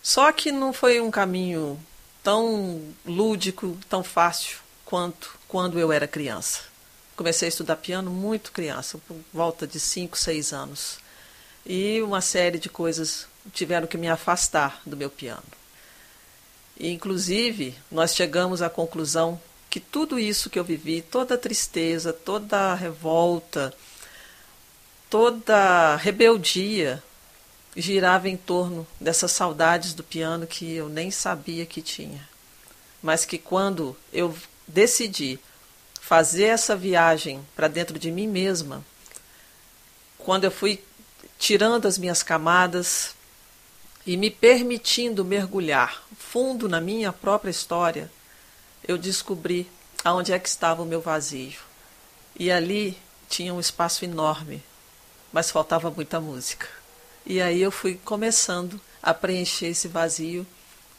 Só 0.02 0.30
que 0.32 0.52
não 0.52 0.72
foi 0.72 1.00
um 1.00 1.10
caminho 1.10 1.80
tão 2.22 2.82
lúdico, 3.04 3.76
tão 3.88 4.02
fácil 4.02 4.58
quanto 4.84 5.36
quando 5.48 5.78
eu 5.78 5.92
era 5.92 6.08
criança. 6.08 6.60
Comecei 7.16 7.46
a 7.46 7.48
estudar 7.48 7.76
piano 7.76 8.10
muito 8.10 8.52
criança, 8.52 8.98
por 8.98 9.16
volta 9.32 9.66
de 9.66 9.80
5, 9.80 10.18
6 10.18 10.52
anos. 10.52 10.98
E 11.64 12.00
uma 12.02 12.20
série 12.20 12.58
de 12.58 12.68
coisas 12.68 13.26
tiveram 13.52 13.86
que 13.86 13.96
me 13.96 14.08
afastar 14.08 14.80
do 14.84 14.96
meu 14.96 15.10
piano. 15.10 15.42
Inclusive, 16.78 17.74
nós 17.90 18.14
chegamos 18.14 18.60
à 18.60 18.68
conclusão 18.68 19.40
que 19.70 19.80
tudo 19.80 20.18
isso 20.18 20.50
que 20.50 20.58
eu 20.58 20.64
vivi, 20.64 21.02
toda 21.02 21.34
a 21.34 21.38
tristeza, 21.38 22.12
toda 22.12 22.72
a 22.72 22.74
revolta, 22.74 23.74
toda 25.08 25.56
a 25.56 25.96
rebeldia, 25.96 27.02
girava 27.74 28.28
em 28.28 28.36
torno 28.36 28.86
dessas 29.00 29.32
saudades 29.32 29.92
do 29.92 30.02
piano 30.02 30.46
que 30.46 30.74
eu 30.74 30.88
nem 30.88 31.10
sabia 31.10 31.66
que 31.66 31.82
tinha. 31.82 32.26
Mas 33.02 33.24
que 33.24 33.38
quando 33.38 33.96
eu 34.12 34.34
decidi 34.66 35.38
fazer 36.00 36.44
essa 36.44 36.76
viagem 36.76 37.44
para 37.54 37.68
dentro 37.68 37.98
de 37.98 38.10
mim 38.10 38.26
mesma, 38.26 38.84
quando 40.18 40.44
eu 40.44 40.50
fui 40.50 40.82
tirando 41.38 41.86
as 41.86 41.98
minhas 41.98 42.22
camadas 42.22 43.15
e 44.06 44.16
me 44.16 44.30
permitindo 44.30 45.24
mergulhar 45.24 46.06
fundo 46.16 46.68
na 46.68 46.80
minha 46.80 47.12
própria 47.12 47.50
história, 47.50 48.10
eu 48.86 48.96
descobri 48.96 49.68
aonde 50.04 50.32
é 50.32 50.38
que 50.38 50.48
estava 50.48 50.82
o 50.82 50.86
meu 50.86 51.00
vazio. 51.00 51.58
E 52.38 52.50
ali 52.50 52.96
tinha 53.28 53.52
um 53.52 53.58
espaço 53.58 54.04
enorme, 54.04 54.62
mas 55.32 55.50
faltava 55.50 55.90
muita 55.90 56.20
música. 56.20 56.68
E 57.24 57.40
aí 57.40 57.60
eu 57.60 57.72
fui 57.72 57.98
começando 58.04 58.80
a 59.02 59.12
preencher 59.12 59.66
esse 59.66 59.88
vazio 59.88 60.46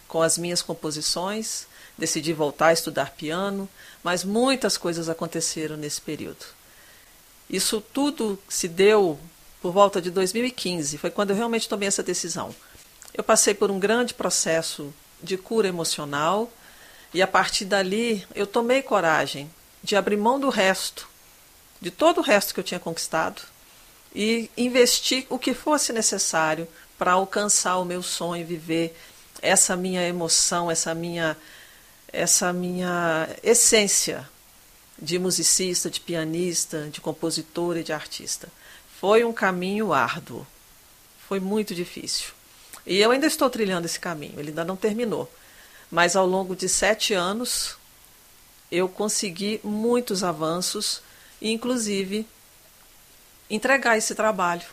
com 0.07 0.21
as 0.21 0.37
minhas 0.37 0.61
composições, 0.61 1.67
decidi 1.97 2.33
voltar 2.33 2.67
a 2.67 2.73
estudar 2.73 3.11
piano, 3.11 3.69
mas 4.03 4.23
muitas 4.23 4.77
coisas 4.77 5.07
aconteceram 5.07 5.77
nesse 5.77 6.01
período. 6.01 6.45
Isso 7.49 7.79
tudo 7.93 8.37
se 8.49 8.67
deu 8.67 9.17
por 9.61 9.71
volta 9.71 10.01
de 10.01 10.11
2015, 10.11 10.97
foi 10.97 11.09
quando 11.09 11.31
eu 11.31 11.35
realmente 11.35 11.69
tomei 11.69 11.87
essa 11.87 12.03
decisão. 12.03 12.53
Eu 13.13 13.23
passei 13.23 13.53
por 13.53 13.71
um 13.71 13.79
grande 13.79 14.13
processo 14.13 14.93
de 15.21 15.37
cura 15.37 15.67
emocional 15.67 16.51
e 17.13 17.21
a 17.21 17.27
partir 17.27 17.65
dali 17.65 18.25
eu 18.35 18.45
tomei 18.45 18.81
coragem 18.81 19.49
de 19.83 19.95
abrir 19.95 20.17
mão 20.17 20.39
do 20.39 20.49
resto, 20.49 21.07
de 21.81 21.89
todo 21.89 22.19
o 22.19 22.23
resto 22.23 22.53
que 22.53 22.59
eu 22.59 22.63
tinha 22.63 22.79
conquistado 22.79 23.41
e 24.13 24.49
investir 24.57 25.25
o 25.29 25.39
que 25.39 25.53
fosse 25.53 25.93
necessário 25.93 26.67
para 26.97 27.13
alcançar 27.13 27.77
o 27.77 27.85
meu 27.85 28.01
sonho, 28.01 28.45
viver 28.45 28.97
essa 29.41 29.75
minha 29.75 30.03
emoção, 30.07 30.69
essa 30.69 30.93
minha 30.93 31.37
essa 32.11 32.53
minha 32.53 33.29
essência 33.43 34.27
de 34.99 35.19
musicista, 35.19 35.89
de 35.89 35.99
pianista, 35.99 36.89
de 36.89 37.01
compositora 37.01 37.81
e 37.81 37.83
de 37.83 37.93
artista. 37.93 38.47
Foi 38.99 39.23
um 39.23 39.33
caminho 39.33 39.93
árduo. 39.93 40.47
Foi 41.27 41.39
muito 41.39 41.75
difícil. 41.75 42.36
E 42.87 42.97
eu 42.99 43.11
ainda 43.11 43.27
estou 43.27 43.49
trilhando 43.49 43.85
esse 43.85 43.99
caminho, 43.99 44.39
ele 44.39 44.49
ainda 44.49 44.63
não 44.63 44.77
terminou. 44.77 45.29
Mas 45.91 46.15
ao 46.15 46.25
longo 46.25 46.55
de 46.55 46.69
sete 46.69 47.13
anos, 47.13 47.77
eu 48.71 48.87
consegui 48.87 49.59
muitos 49.61 50.23
avanços, 50.23 51.01
inclusive 51.41 52.25
entregar 53.49 53.97
esse 53.97 54.15
trabalho. 54.15 54.65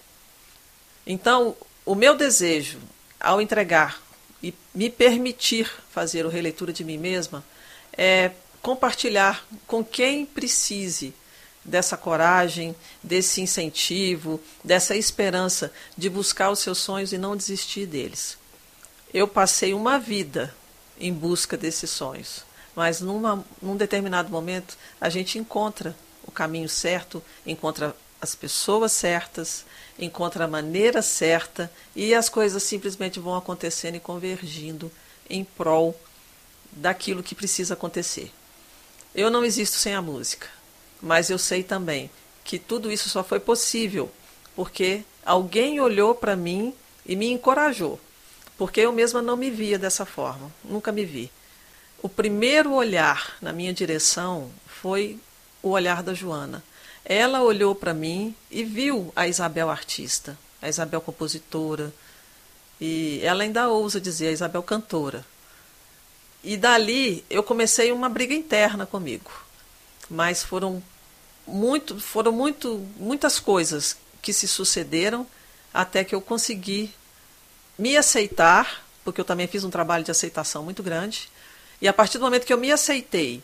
Então, 1.04 1.56
o 1.84 1.96
meu 1.96 2.16
desejo 2.16 2.78
ao 3.18 3.40
entregar 3.40 4.00
e 4.40 4.54
me 4.72 4.88
permitir 4.88 5.70
fazer 5.90 6.24
o 6.24 6.28
releitura 6.28 6.72
de 6.72 6.84
mim 6.84 6.98
mesma 6.98 7.44
é 7.96 8.30
compartilhar 8.62 9.44
com 9.66 9.84
quem 9.84 10.24
precise 10.24 11.12
dessa 11.64 11.96
coragem, 11.96 12.74
desse 13.02 13.40
incentivo, 13.40 14.40
dessa 14.62 14.94
esperança 14.94 15.72
de 15.96 16.10
buscar 16.10 16.50
os 16.50 16.58
seus 16.58 16.78
sonhos 16.78 17.12
e 17.12 17.18
não 17.18 17.36
desistir 17.36 17.86
deles. 17.86 18.36
Eu 19.12 19.26
passei 19.26 19.72
uma 19.72 19.98
vida 19.98 20.54
em 20.98 21.12
busca 21.12 21.56
desses 21.56 21.90
sonhos, 21.90 22.44
mas 22.74 23.00
numa, 23.00 23.44
num 23.62 23.76
determinado 23.76 24.28
momento 24.28 24.76
a 25.00 25.08
gente 25.08 25.38
encontra 25.38 25.96
o 26.26 26.30
caminho 26.30 26.68
certo, 26.68 27.22
encontra 27.46 27.96
as 28.20 28.34
pessoas 28.34 28.92
certas, 28.92 29.64
encontra 29.98 30.44
a 30.44 30.48
maneira 30.48 31.02
certa 31.02 31.70
e 31.94 32.14
as 32.14 32.28
coisas 32.28 32.62
simplesmente 32.62 33.20
vão 33.20 33.36
acontecendo 33.36 33.96
e 33.96 34.00
convergindo 34.00 34.90
em 35.28 35.44
prol 35.44 35.98
daquilo 36.72 37.22
que 37.22 37.34
precisa 37.34 37.74
acontecer. 37.74 38.32
Eu 39.14 39.30
não 39.30 39.44
existo 39.44 39.76
sem 39.76 39.94
a 39.94 40.02
música, 40.02 40.48
mas 41.04 41.30
eu 41.30 41.38
sei 41.38 41.62
também 41.62 42.10
que 42.42 42.58
tudo 42.58 42.90
isso 42.90 43.08
só 43.08 43.22
foi 43.22 43.38
possível 43.38 44.10
porque 44.56 45.04
alguém 45.24 45.80
olhou 45.80 46.14
para 46.14 46.34
mim 46.34 46.74
e 47.06 47.14
me 47.14 47.30
encorajou, 47.30 48.00
porque 48.58 48.80
eu 48.80 48.92
mesma 48.92 49.22
não 49.22 49.36
me 49.36 49.50
via 49.50 49.78
dessa 49.78 50.04
forma, 50.04 50.50
nunca 50.64 50.90
me 50.90 51.04
vi. 51.04 51.30
O 52.02 52.08
primeiro 52.08 52.72
olhar 52.72 53.36
na 53.40 53.52
minha 53.52 53.72
direção 53.72 54.50
foi 54.66 55.18
o 55.62 55.70
olhar 55.70 56.02
da 56.02 56.12
Joana 56.12 56.62
ela 57.04 57.42
olhou 57.42 57.74
para 57.74 57.92
mim 57.92 58.34
e 58.50 58.64
viu 58.64 59.12
a 59.14 59.28
Isabel 59.28 59.68
artista, 59.68 60.38
a 60.62 60.68
Isabel 60.68 61.00
compositora, 61.00 61.92
e 62.80 63.20
ela 63.22 63.42
ainda 63.42 63.68
ousa 63.68 64.00
dizer 64.00 64.28
a 64.28 64.32
Isabel 64.32 64.62
cantora. 64.62 65.24
E 66.42 66.56
dali 66.56 67.24
eu 67.28 67.42
comecei 67.42 67.92
uma 67.92 68.08
briga 68.08 68.34
interna 68.34 68.86
comigo. 68.86 69.30
Mas 70.08 70.42
foram 70.42 70.82
muito, 71.46 71.98
foram 72.00 72.32
muito, 72.32 72.86
muitas 72.96 73.38
coisas 73.38 73.96
que 74.22 74.32
se 74.32 74.48
sucederam 74.48 75.26
até 75.72 76.04
que 76.04 76.14
eu 76.14 76.20
consegui 76.20 76.92
me 77.78 77.96
aceitar, 77.96 78.84
porque 79.04 79.20
eu 79.20 79.24
também 79.24 79.46
fiz 79.46 79.64
um 79.64 79.70
trabalho 79.70 80.04
de 80.04 80.10
aceitação 80.10 80.62
muito 80.62 80.82
grande. 80.82 81.28
E 81.80 81.88
a 81.88 81.92
partir 81.92 82.18
do 82.18 82.24
momento 82.24 82.46
que 82.46 82.52
eu 82.52 82.58
me 82.58 82.72
aceitei 82.72 83.42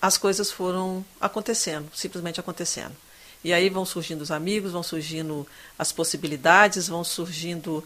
as 0.00 0.18
coisas 0.18 0.50
foram 0.50 1.04
acontecendo, 1.20 1.88
simplesmente 1.94 2.40
acontecendo. 2.40 2.96
E 3.44 3.52
aí 3.52 3.68
vão 3.68 3.84
surgindo 3.84 4.22
os 4.22 4.32
amigos, 4.32 4.72
vão 4.72 4.82
surgindo 4.82 5.46
as 5.78 5.92
possibilidades, 5.92 6.88
vão 6.88 7.04
surgindo 7.04 7.84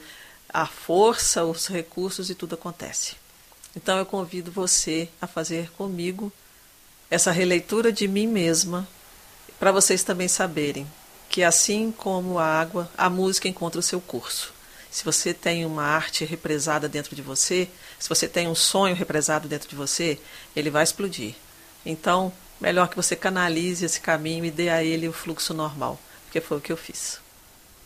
a 0.49 0.67
força, 0.67 1.45
os 1.45 1.67
recursos 1.67 2.31
e 2.31 2.35
tudo 2.35 2.55
acontece. 2.55 3.17
Então 3.75 3.99
eu 3.99 4.07
convido 4.07 4.51
você 4.51 5.09
a 5.21 5.27
fazer 5.27 5.71
comigo 5.73 6.33
essa 7.11 7.31
releitura 7.31 7.93
de 7.93 8.09
mim 8.09 8.27
mesma, 8.27 8.87
para 9.59 9.73
vocês 9.73 10.03
também 10.03 10.29
saberem 10.29 10.87
que 11.29 11.43
assim 11.43 11.93
como 11.93 12.39
a 12.39 12.45
água, 12.45 12.91
a 12.97 13.09
música 13.09 13.49
encontra 13.49 13.81
o 13.81 13.83
seu 13.83 14.01
curso. 14.01 14.53
Se 14.91 15.05
você 15.05 15.35
tem 15.35 15.67
uma 15.67 15.83
arte 15.83 16.25
represada 16.25 16.89
dentro 16.89 17.15
de 17.15 17.23
você, 17.23 17.69
se 17.99 18.09
você 18.09 18.27
tem 18.27 18.49
um 18.49 18.55
sonho 18.55 18.95
represado 18.95 19.49
dentro 19.49 19.69
de 19.69 19.77
você, 19.77 20.19
ele 20.55 20.71
vai 20.71 20.83
explodir. 20.83 21.35
Então, 21.85 22.33
melhor 22.61 22.89
que 22.89 22.97
você 22.97 23.15
canalize 23.15 23.85
esse 23.85 24.01
caminho 24.01 24.45
e 24.45 24.51
dê 24.51 24.69
a 24.69 24.83
ele 24.83 25.09
o 25.09 25.13
fluxo 25.13 25.53
normal, 25.53 25.99
porque 26.25 26.41
foi 26.41 26.57
o 26.57 26.61
que 26.61 26.73
eu 26.73 26.77
fiz. 26.77 27.21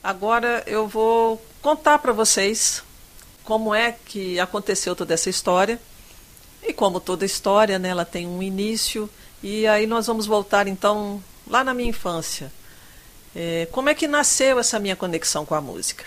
Agora 0.02 0.62
eu 0.66 0.86
vou 0.86 1.44
contar 1.60 1.98
para 1.98 2.12
vocês 2.12 2.82
como 3.44 3.74
é 3.74 3.92
que 3.92 4.38
aconteceu 4.38 4.94
toda 4.94 5.12
essa 5.12 5.28
história. 5.28 5.80
E 6.62 6.72
como 6.72 7.00
toda 7.00 7.24
história, 7.24 7.78
né, 7.78 7.88
ela 7.88 8.04
tem 8.04 8.26
um 8.26 8.42
início, 8.42 9.08
e 9.42 9.66
aí 9.66 9.86
nós 9.86 10.06
vamos 10.06 10.26
voltar 10.26 10.68
então 10.68 11.22
lá 11.46 11.64
na 11.64 11.72
minha 11.72 11.90
infância. 11.90 12.52
É, 13.34 13.68
como 13.70 13.88
é 13.88 13.94
que 13.94 14.08
nasceu 14.08 14.58
essa 14.58 14.78
minha 14.78 14.96
conexão 14.96 15.46
com 15.46 15.54
a 15.54 15.60
música? 15.60 16.04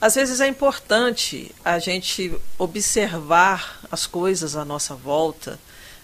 Às 0.00 0.16
vezes 0.16 0.40
é 0.40 0.48
importante 0.48 1.54
a 1.64 1.78
gente 1.78 2.34
observar 2.58 3.80
as 3.90 4.04
coisas 4.04 4.56
à 4.56 4.64
nossa 4.64 4.96
volta, 4.96 5.60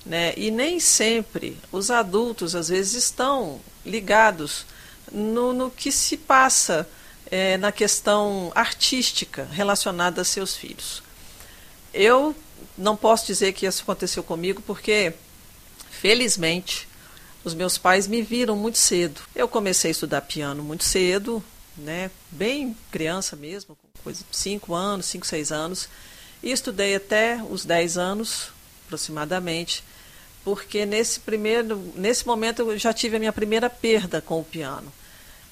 né? 0.07 0.33
E 0.37 0.53
nem 0.53 0.79
sempre 0.79 1.59
os 1.73 1.91
adultos 1.91 2.55
às 2.55 2.69
vezes 2.69 2.95
estão 2.95 3.61
ligados 3.85 4.65
no, 5.11 5.53
no 5.53 5.71
que 5.71 5.91
se 5.91 6.17
passa 6.17 6.89
é, 7.29 7.57
na 7.57 7.73
questão 7.73 8.53
artística 8.55 9.49
relacionada 9.51 10.23
a 10.23 10.25
seus 10.25 10.57
filhos. 10.57 11.03
Eu 11.93 12.37
não 12.79 12.97
posso 12.97 13.27
dizer 13.27 13.53
que 13.53 13.67
isso 13.67 13.83
aconteceu 13.83 14.23
comigo 14.23 14.63
porque, 14.63 15.13
felizmente, 15.91 16.89
os 17.45 17.55
meus 17.55 17.77
pais 17.77 18.07
me 18.07 18.23
viram 18.23 18.57
muito 18.57 18.79
cedo. 18.79 19.21
Eu 19.35 19.49
comecei 19.49 19.91
a 19.91 19.93
estudar 19.93 20.23
piano 20.23 20.63
muito 20.63 20.85
cedo, 20.85 21.43
né, 21.77 22.11
bem 22.31 22.77
criança 22.91 23.37
mesmo, 23.37 23.77
com 23.77 24.03
coisa 24.03 24.25
5 24.31 24.75
anos, 24.75 25.07
5, 25.07 25.27
6 25.27 25.53
anos, 25.53 25.89
e 26.43 26.53
estudei 26.53 26.95
até 26.95 27.43
os 27.49 27.65
10 27.65 27.99
anos, 27.99 28.51
aproximadamente, 28.87 29.83
porque 30.45 30.87
nesse 30.87 31.21
primeiro, 31.21 31.93
nesse 31.95 32.27
momento 32.27 32.63
eu 32.63 32.79
já 32.79 32.93
tive 32.93 33.17
a 33.17 33.19
minha 33.19 33.33
primeira 33.33 33.69
perda 33.69 34.21
com 34.21 34.41
o 34.41 34.45
piano. 34.45 34.93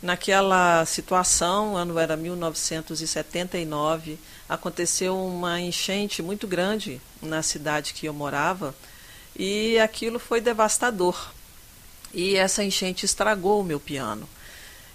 Naquela 0.02 0.84
situação, 0.84 1.76
ano 1.76 1.98
era 1.98 2.16
1979, 2.16 4.18
aconteceu 4.48 5.18
uma 5.18 5.60
enchente 5.60 6.22
muito 6.22 6.46
grande 6.46 7.00
na 7.20 7.42
cidade 7.42 7.92
que 7.92 8.06
eu 8.06 8.14
morava 8.14 8.74
e 9.34 9.78
aquilo 9.78 10.18
foi 10.18 10.40
devastador. 10.40 11.32
E 12.14 12.36
essa 12.36 12.64
enchente 12.64 13.04
estragou 13.04 13.60
o 13.60 13.64
meu 13.64 13.78
piano. 13.78 14.28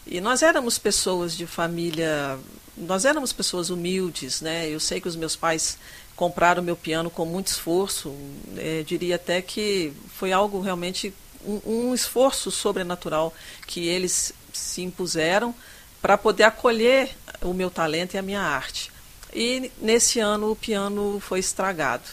E 0.07 0.19
nós 0.19 0.41
éramos 0.41 0.79
pessoas 0.79 1.35
de 1.35 1.45
família, 1.45 2.39
nós 2.75 3.05
éramos 3.05 3.31
pessoas 3.31 3.69
humildes, 3.69 4.41
né? 4.41 4.67
Eu 4.67 4.79
sei 4.79 4.99
que 4.99 5.07
os 5.07 5.15
meus 5.15 5.35
pais 5.35 5.77
compraram 6.15 6.63
meu 6.63 6.75
piano 6.75 7.09
com 7.09 7.25
muito 7.25 7.47
esforço, 7.47 8.15
é, 8.57 8.83
diria 8.83 9.15
até 9.15 9.41
que 9.41 9.93
foi 10.15 10.31
algo 10.31 10.59
realmente 10.61 11.13
um, 11.45 11.61
um 11.65 11.93
esforço 11.93 12.49
sobrenatural 12.51 13.33
que 13.67 13.87
eles 13.87 14.33
se 14.51 14.81
impuseram 14.81 15.53
para 16.01 16.17
poder 16.17 16.43
acolher 16.43 17.09
o 17.41 17.53
meu 17.53 17.69
talento 17.69 18.15
e 18.15 18.17
a 18.17 18.21
minha 18.21 18.41
arte. 18.41 18.91
E 19.33 19.71
nesse 19.81 20.19
ano 20.19 20.51
o 20.51 20.55
piano 20.55 21.19
foi 21.19 21.39
estragado. 21.39 22.03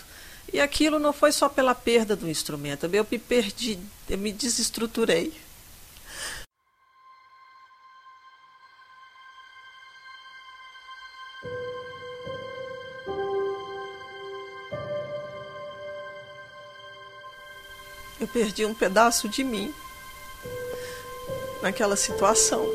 E 0.52 0.60
aquilo 0.60 0.98
não 0.98 1.12
foi 1.12 1.32
só 1.32 1.48
pela 1.48 1.74
perda 1.74 2.16
do 2.16 2.28
instrumento, 2.28 2.86
eu 2.86 3.06
me 3.10 3.18
perdi, 3.18 3.78
eu 4.08 4.16
me 4.16 4.32
desestruturei. 4.32 5.32
Eu 18.20 18.26
perdi 18.26 18.64
um 18.64 18.74
pedaço 18.74 19.28
de 19.28 19.44
mim 19.44 19.72
naquela 21.62 21.96
situação. 21.96 22.66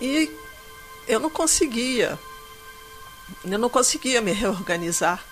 E 0.00 0.30
eu 1.06 1.20
não 1.20 1.28
conseguia, 1.28 2.18
eu 3.44 3.58
não 3.58 3.68
conseguia 3.68 4.20
me 4.20 4.32
reorganizar 4.32 5.22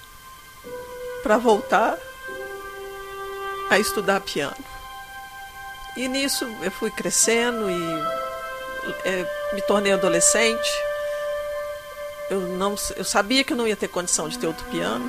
para 1.23 1.37
voltar 1.37 1.99
a 3.71 3.79
estudar 3.79 4.21
piano. 4.21 4.57
E 5.97 6.09
nisso 6.09 6.47
eu 6.63 6.71
fui 6.71 6.91
crescendo 6.91 7.71
e 7.71 7.83
é, 9.05 9.27
me 9.55 9.63
tornei 9.63 9.93
adolescente. 9.93 10.71
Eu, 12.31 12.41
não, 12.41 12.75
eu 12.97 13.05
sabia 13.05 13.43
que 13.43 13.53
eu 13.53 13.57
não 13.57 13.67
ia 13.67 13.77
ter 13.77 13.89
condição 13.89 14.29
de 14.29 14.39
ter 14.39 14.47
outro 14.47 14.65
piano. 14.67 15.05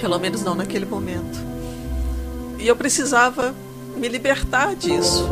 Pelo 0.00 0.18
menos 0.18 0.42
não 0.42 0.54
naquele 0.54 0.84
momento. 0.84 1.38
E 2.58 2.66
eu 2.66 2.76
precisava 2.76 3.54
me 3.96 4.08
libertar 4.08 4.74
disso. 4.74 5.28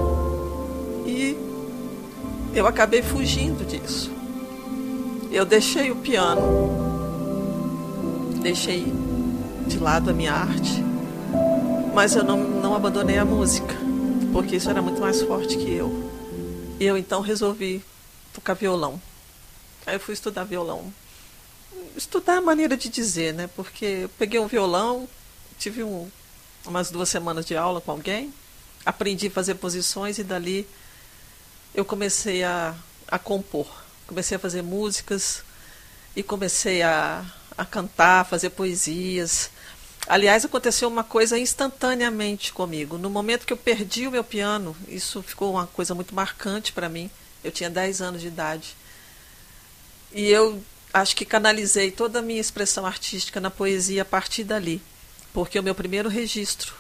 E 1.06 1.36
eu 2.54 2.66
acabei 2.66 3.02
fugindo 3.02 3.64
disso. 3.64 4.17
Eu 5.38 5.46
deixei 5.46 5.88
o 5.92 5.94
piano, 5.94 6.42
deixei 8.42 8.92
de 9.68 9.78
lado 9.78 10.10
a 10.10 10.12
minha 10.12 10.32
arte, 10.32 10.82
mas 11.94 12.16
eu 12.16 12.24
não, 12.24 12.38
não 12.38 12.74
abandonei 12.74 13.18
a 13.18 13.24
música, 13.24 13.72
porque 14.32 14.56
isso 14.56 14.68
era 14.68 14.82
muito 14.82 15.00
mais 15.00 15.22
forte 15.22 15.56
que 15.56 15.72
eu. 15.72 16.10
E 16.80 16.84
eu 16.84 16.98
então 16.98 17.20
resolvi 17.20 17.84
tocar 18.34 18.54
violão. 18.54 19.00
Aí 19.86 19.94
eu 19.94 20.00
fui 20.00 20.12
estudar 20.12 20.42
violão. 20.42 20.92
Estudar 21.96 22.38
a 22.38 22.42
maneira 22.42 22.76
de 22.76 22.88
dizer, 22.88 23.32
né? 23.32 23.48
Porque 23.54 23.84
eu 23.84 24.08
peguei 24.18 24.40
um 24.40 24.48
violão, 24.48 25.08
tive 25.56 25.84
um, 25.84 26.10
umas 26.66 26.90
duas 26.90 27.08
semanas 27.08 27.46
de 27.46 27.56
aula 27.56 27.80
com 27.80 27.92
alguém, 27.92 28.34
aprendi 28.84 29.28
a 29.28 29.30
fazer 29.30 29.54
posições 29.54 30.18
e 30.18 30.24
dali 30.24 30.66
eu 31.72 31.84
comecei 31.84 32.42
a, 32.42 32.74
a 33.06 33.20
compor. 33.20 33.86
Comecei 34.08 34.36
a 34.36 34.40
fazer 34.40 34.62
músicas 34.62 35.44
e 36.16 36.22
comecei 36.22 36.82
a, 36.82 37.24
a 37.56 37.64
cantar, 37.64 38.24
fazer 38.24 38.50
poesias. 38.50 39.50
Aliás, 40.08 40.46
aconteceu 40.46 40.88
uma 40.88 41.04
coisa 41.04 41.38
instantaneamente 41.38 42.52
comigo. 42.52 42.96
No 42.96 43.10
momento 43.10 43.46
que 43.46 43.52
eu 43.52 43.56
perdi 43.56 44.08
o 44.08 44.10
meu 44.10 44.24
piano, 44.24 44.74
isso 44.88 45.22
ficou 45.22 45.52
uma 45.52 45.66
coisa 45.66 45.94
muito 45.94 46.14
marcante 46.14 46.72
para 46.72 46.88
mim. 46.88 47.10
Eu 47.44 47.52
tinha 47.52 47.68
10 47.68 48.00
anos 48.00 48.22
de 48.22 48.28
idade. 48.28 48.74
E 50.10 50.26
eu 50.28 50.60
acho 50.92 51.14
que 51.14 51.26
canalizei 51.26 51.90
toda 51.90 52.20
a 52.20 52.22
minha 52.22 52.40
expressão 52.40 52.86
artística 52.86 53.38
na 53.38 53.50
poesia 53.50 54.00
a 54.00 54.06
partir 54.06 54.42
dali. 54.42 54.80
Porque 55.34 55.58
o 55.60 55.62
meu 55.62 55.74
primeiro 55.74 56.08
registro 56.08 56.74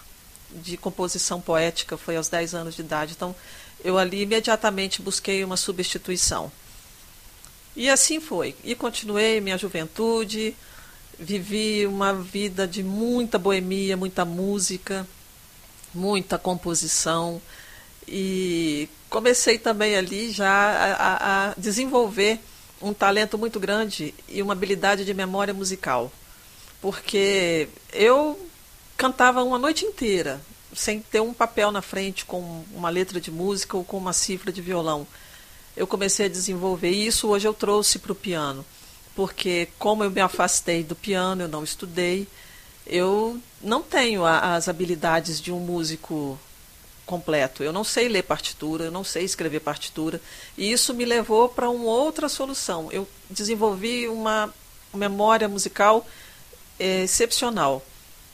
de 0.50 0.78
composição 0.78 1.42
poética 1.42 1.98
foi 1.98 2.16
aos 2.16 2.28
10 2.28 2.54
anos 2.54 2.74
de 2.74 2.80
idade. 2.80 3.12
Então, 3.14 3.36
eu 3.84 3.98
ali 3.98 4.22
imediatamente 4.22 5.02
busquei 5.02 5.44
uma 5.44 5.58
substituição. 5.58 6.50
E 7.78 7.88
assim 7.88 8.18
foi. 8.18 8.56
E 8.64 8.74
continuei 8.74 9.40
minha 9.40 9.56
juventude, 9.56 10.52
vivi 11.16 11.86
uma 11.86 12.12
vida 12.12 12.66
de 12.66 12.82
muita 12.82 13.38
boemia, 13.38 13.96
muita 13.96 14.24
música, 14.24 15.06
muita 15.94 16.36
composição. 16.36 17.40
E 18.08 18.88
comecei 19.08 19.58
também 19.58 19.94
ali 19.94 20.32
já 20.32 20.50
a, 20.50 21.50
a 21.50 21.54
desenvolver 21.56 22.40
um 22.82 22.92
talento 22.92 23.38
muito 23.38 23.60
grande 23.60 24.12
e 24.28 24.42
uma 24.42 24.54
habilidade 24.54 25.04
de 25.04 25.14
memória 25.14 25.54
musical. 25.54 26.10
Porque 26.82 27.68
eu 27.92 28.44
cantava 28.96 29.44
uma 29.44 29.56
noite 29.56 29.84
inteira, 29.84 30.40
sem 30.74 30.98
ter 30.98 31.20
um 31.20 31.32
papel 31.32 31.70
na 31.70 31.80
frente 31.80 32.24
com 32.24 32.64
uma 32.74 32.90
letra 32.90 33.20
de 33.20 33.30
música 33.30 33.76
ou 33.76 33.84
com 33.84 33.98
uma 33.98 34.12
cifra 34.12 34.50
de 34.50 34.60
violão. 34.60 35.06
Eu 35.78 35.86
comecei 35.86 36.26
a 36.26 36.28
desenvolver 36.28 36.90
isso, 36.90 37.28
hoje 37.28 37.46
eu 37.46 37.54
trouxe 37.54 38.00
para 38.00 38.10
o 38.10 38.14
piano, 38.16 38.66
porque 39.14 39.68
como 39.78 40.02
eu 40.02 40.10
me 40.10 40.20
afastei 40.20 40.82
do 40.82 40.96
piano, 40.96 41.42
eu 41.42 41.48
não 41.48 41.62
estudei, 41.62 42.26
eu 42.84 43.40
não 43.62 43.80
tenho 43.80 44.24
a, 44.24 44.56
as 44.56 44.68
habilidades 44.68 45.40
de 45.40 45.52
um 45.52 45.60
músico 45.60 46.36
completo. 47.06 47.62
Eu 47.62 47.72
não 47.72 47.84
sei 47.84 48.08
ler 48.08 48.24
partitura, 48.24 48.86
eu 48.86 48.90
não 48.90 49.04
sei 49.04 49.24
escrever 49.24 49.60
partitura, 49.60 50.20
e 50.56 50.72
isso 50.72 50.92
me 50.92 51.04
levou 51.04 51.48
para 51.48 51.70
uma 51.70 51.84
outra 51.84 52.28
solução. 52.28 52.90
Eu 52.90 53.08
desenvolvi 53.30 54.08
uma 54.08 54.52
memória 54.92 55.46
musical 55.46 56.04
é, 56.76 57.04
excepcional 57.04 57.84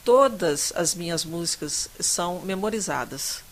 todas 0.05 0.71
as 0.75 0.93
minhas 0.93 1.25
músicas 1.25 1.89
são 1.99 2.39
memorizadas. 2.41 3.43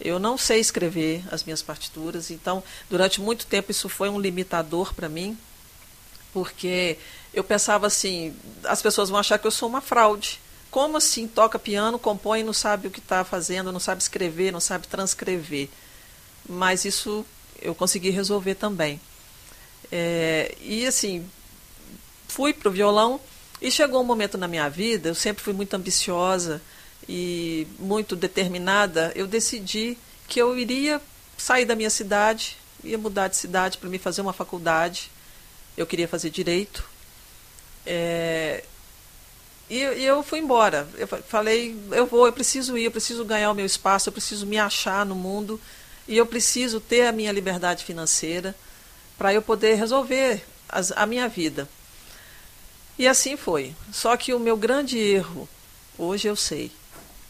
Eu 0.00 0.18
não 0.18 0.36
sei 0.36 0.60
escrever 0.60 1.24
as 1.30 1.44
minhas 1.44 1.62
partituras, 1.62 2.30
então, 2.30 2.62
durante 2.88 3.20
muito 3.20 3.46
tempo, 3.46 3.70
isso 3.70 3.88
foi 3.88 4.08
um 4.08 4.20
limitador 4.20 4.94
para 4.94 5.08
mim, 5.08 5.38
porque 6.32 6.98
eu 7.32 7.42
pensava 7.42 7.86
assim: 7.86 8.34
as 8.64 8.82
pessoas 8.82 9.08
vão 9.08 9.18
achar 9.18 9.38
que 9.38 9.46
eu 9.46 9.50
sou 9.50 9.68
uma 9.68 9.80
fraude. 9.80 10.40
Como 10.70 10.98
assim 10.98 11.26
toca 11.26 11.58
piano, 11.58 11.98
compõe, 11.98 12.42
não 12.42 12.52
sabe 12.52 12.88
o 12.88 12.90
que 12.90 12.98
está 12.98 13.24
fazendo, 13.24 13.72
não 13.72 13.80
sabe 13.80 14.02
escrever, 14.02 14.52
não 14.52 14.60
sabe 14.60 14.86
transcrever? 14.86 15.68
Mas 16.46 16.84
isso 16.84 17.24
eu 17.62 17.74
consegui 17.74 18.10
resolver 18.10 18.56
também. 18.56 19.00
É, 19.90 20.54
e 20.60 20.86
assim, 20.86 21.26
fui 22.28 22.52
para 22.52 22.68
o 22.68 22.72
violão 22.72 23.20
e 23.62 23.70
chegou 23.70 24.02
um 24.02 24.04
momento 24.04 24.36
na 24.36 24.46
minha 24.46 24.68
vida, 24.68 25.08
eu 25.08 25.14
sempre 25.14 25.42
fui 25.42 25.54
muito 25.54 25.72
ambiciosa 25.74 26.60
e 27.08 27.66
muito 27.78 28.16
determinada, 28.16 29.12
eu 29.14 29.26
decidi 29.26 29.96
que 30.26 30.40
eu 30.40 30.58
iria 30.58 31.00
sair 31.36 31.64
da 31.64 31.76
minha 31.76 31.90
cidade, 31.90 32.56
ia 32.82 32.98
mudar 32.98 33.28
de 33.28 33.36
cidade 33.36 33.78
para 33.78 33.88
me 33.88 33.98
fazer 33.98 34.20
uma 34.20 34.32
faculdade. 34.32 35.10
Eu 35.76 35.86
queria 35.86 36.08
fazer 36.08 36.30
direito. 36.30 36.84
É, 37.84 38.64
e, 39.68 39.78
e, 39.78 40.04
eu 40.04 40.22
fui 40.22 40.38
embora. 40.38 40.88
Eu 40.96 41.06
falei, 41.06 41.76
eu 41.92 42.06
vou, 42.06 42.26
eu 42.26 42.32
preciso 42.32 42.76
ir, 42.78 42.84
eu 42.84 42.90
preciso 42.90 43.24
ganhar 43.24 43.50
o 43.50 43.54
meu 43.54 43.66
espaço, 43.66 44.08
eu 44.08 44.12
preciso 44.12 44.46
me 44.46 44.58
achar 44.58 45.04
no 45.04 45.14
mundo 45.14 45.60
e 46.08 46.16
eu 46.16 46.26
preciso 46.26 46.80
ter 46.80 47.06
a 47.06 47.12
minha 47.12 47.32
liberdade 47.32 47.84
financeira 47.84 48.54
para 49.18 49.34
eu 49.34 49.42
poder 49.42 49.74
resolver 49.74 50.44
as, 50.68 50.92
a 50.92 51.04
minha 51.06 51.28
vida. 51.28 51.68
E 52.98 53.06
assim 53.06 53.36
foi. 53.36 53.74
Só 53.92 54.16
que 54.16 54.32
o 54.32 54.38
meu 54.38 54.56
grande 54.56 54.98
erro, 54.98 55.48
hoje 55.98 56.28
eu 56.28 56.36
sei, 56.36 56.70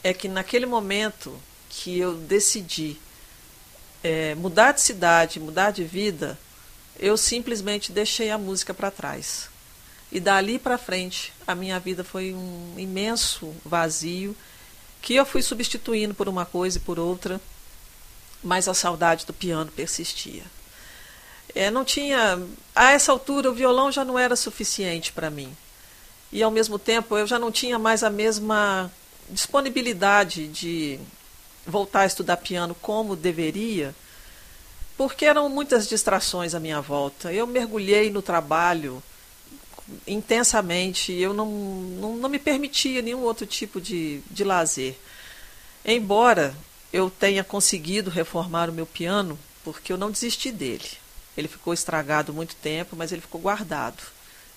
é 0.06 0.14
que 0.14 0.28
naquele 0.28 0.66
momento 0.66 1.36
que 1.68 1.98
eu 1.98 2.14
decidi 2.14 2.96
é, 4.04 4.36
mudar 4.36 4.70
de 4.70 4.80
cidade, 4.80 5.40
mudar 5.40 5.72
de 5.72 5.82
vida, 5.82 6.38
eu 6.96 7.16
simplesmente 7.16 7.90
deixei 7.90 8.30
a 8.30 8.38
música 8.38 8.72
para 8.72 8.88
trás. 8.88 9.48
E 10.12 10.20
dali 10.20 10.60
para 10.60 10.78
frente, 10.78 11.32
a 11.44 11.56
minha 11.56 11.80
vida 11.80 12.04
foi 12.04 12.32
um 12.32 12.74
imenso 12.78 13.52
vazio 13.64 14.36
que 15.02 15.16
eu 15.16 15.26
fui 15.26 15.42
substituindo 15.42 16.14
por 16.14 16.28
uma 16.28 16.46
coisa 16.46 16.78
e 16.78 16.80
por 16.80 17.00
outra, 17.00 17.40
mas 18.44 18.68
a 18.68 18.74
saudade 18.74 19.26
do 19.26 19.32
piano 19.32 19.72
persistia. 19.72 20.44
É, 21.52 21.68
não 21.68 21.84
tinha. 21.84 22.40
A 22.76 22.92
essa 22.92 23.10
altura, 23.10 23.50
o 23.50 23.54
violão 23.54 23.90
já 23.90 24.04
não 24.04 24.16
era 24.16 24.36
suficiente 24.36 25.12
para 25.12 25.30
mim. 25.30 25.52
E, 26.30 26.44
ao 26.44 26.50
mesmo 26.52 26.78
tempo, 26.78 27.18
eu 27.18 27.26
já 27.26 27.40
não 27.40 27.50
tinha 27.50 27.76
mais 27.76 28.04
a 28.04 28.10
mesma 28.10 28.88
disponibilidade 29.30 30.48
de 30.48 30.98
voltar 31.66 32.02
a 32.02 32.06
estudar 32.06 32.36
piano 32.36 32.74
como 32.74 33.16
deveria, 33.16 33.94
porque 34.96 35.24
eram 35.24 35.48
muitas 35.48 35.88
distrações 35.88 36.54
à 36.54 36.60
minha 36.60 36.80
volta. 36.80 37.32
Eu 37.32 37.46
mergulhei 37.46 38.10
no 38.10 38.22
trabalho 38.22 39.02
intensamente, 40.06 41.12
eu 41.12 41.32
não, 41.32 41.50
não, 41.50 42.16
não 42.16 42.28
me 42.28 42.38
permitia 42.38 43.02
nenhum 43.02 43.20
outro 43.20 43.46
tipo 43.46 43.80
de, 43.80 44.20
de 44.30 44.44
lazer. 44.44 44.96
Embora 45.84 46.54
eu 46.92 47.10
tenha 47.10 47.44
conseguido 47.44 48.10
reformar 48.10 48.70
o 48.70 48.72
meu 48.72 48.86
piano, 48.86 49.38
porque 49.62 49.92
eu 49.92 49.98
não 49.98 50.10
desisti 50.10 50.50
dele. 50.50 50.88
Ele 51.36 51.48
ficou 51.48 51.74
estragado 51.74 52.32
muito 52.32 52.56
tempo, 52.56 52.96
mas 52.96 53.12
ele 53.12 53.20
ficou 53.20 53.40
guardado. 53.40 54.02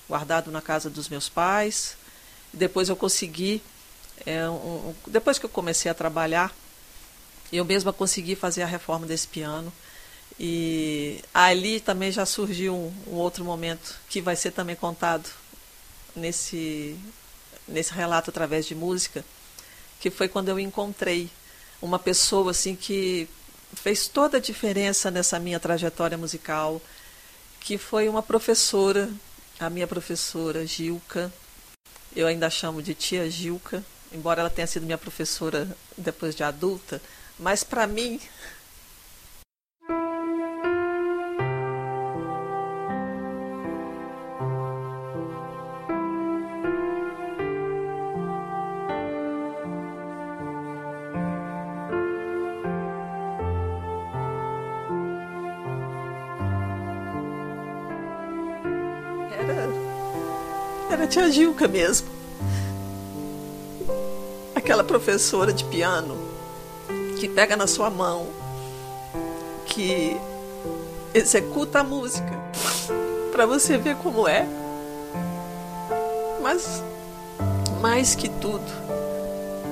Guardado 0.08 0.49
na 0.49 0.62
casa 0.62 0.89
dos 0.89 1.10
meus 1.10 1.27
pais. 1.27 1.95
Depois 2.53 2.89
eu 2.89 2.95
consegui, 2.95 3.62
é, 4.25 4.49
um, 4.49 4.93
depois 5.08 5.39
que 5.39 5.45
eu 5.45 5.49
comecei 5.49 5.89
a 5.89 5.93
trabalhar, 5.93 6.53
eu 7.51 7.65
mesma 7.65 7.91
consegui 7.91 8.36
fazer 8.36 8.62
a 8.63 8.67
reforma 8.67 9.05
desse 9.05 9.27
piano. 9.27 9.71
E 10.39 11.21
ali 11.34 11.79
também 11.79 12.12
já 12.12 12.25
surgiu 12.25 12.73
um, 12.73 12.93
um 13.08 13.15
outro 13.15 13.43
momento 13.43 13.97
que 14.10 14.21
vai 14.21 14.36
ser 14.36 14.51
também 14.51 14.75
contado 14.75 15.29
nesse, 16.15 16.97
nesse 17.67 17.91
relato 17.93 18.29
através 18.29 18.65
de 18.65 18.75
música, 18.75 19.25
que 19.99 20.10
foi 20.10 20.27
quando 20.27 20.49
eu 20.49 20.60
encontrei 20.60 21.29
uma 21.82 21.99
pessoa 21.99 22.51
assim 22.51 22.75
que 22.75 23.27
fez 23.73 24.08
toda 24.08 24.38
a 24.38 24.41
diferença 24.41 25.12
nessa 25.12 25.39
minha 25.39 25.60
trajetória 25.60 26.17
musical, 26.17 26.82
que 27.60 27.77
foi 27.77 28.08
uma 28.08 28.23
professora, 28.23 29.10
a 29.60 29.69
minha 29.69 29.88
professora 29.88 30.65
Gilca. 30.65 31.32
Eu 32.15 32.27
ainda 32.27 32.49
chamo 32.49 32.82
de 32.82 32.93
tia 32.93 33.29
Gilca, 33.29 33.84
embora 34.12 34.41
ela 34.41 34.50
tenha 34.50 34.67
sido 34.67 34.86
minha 34.86 34.98
professora 34.98 35.67
depois 35.98 36.36
de 36.36 36.43
adulta, 36.43 37.02
mas 37.38 37.63
para 37.63 37.88
mim 37.88 38.19
tia 61.10 61.32
Gilca 61.32 61.67
mesmo. 61.67 62.18
Aquela 64.69 64.84
professora 64.84 65.51
de 65.51 65.63
piano 65.63 66.15
que 67.19 67.27
pega 67.27 67.58
na 67.58 67.65
sua 67.65 67.89
mão, 67.89 68.27
que 69.65 70.15
executa 71.12 71.79
a 71.79 71.84
música 71.84 72.39
para 73.32 73.47
você 73.47 73.79
ver 73.79 73.95
como 73.95 74.27
é. 74.27 74.45
Mas 76.39 76.84
mais 77.82 78.13
que 78.13 78.29
tudo, 78.29 78.63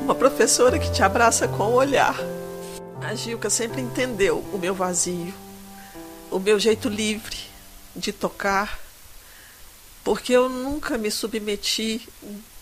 uma 0.01 0.15
professora 0.15 0.79
que 0.79 0.91
te 0.91 1.03
abraça 1.03 1.47
com 1.47 1.65
o 1.65 1.75
olhar. 1.75 2.15
A 2.99 3.13
Gilca 3.13 3.51
sempre 3.51 3.79
entendeu 3.79 4.43
o 4.51 4.57
meu 4.57 4.73
vazio, 4.73 5.31
o 6.31 6.39
meu 6.39 6.57
jeito 6.57 6.89
livre 6.89 7.37
de 7.95 8.11
tocar 8.11 8.79
porque 10.03 10.33
eu 10.33 10.49
nunca 10.49 10.97
me 10.97 11.11
submeti 11.11 12.09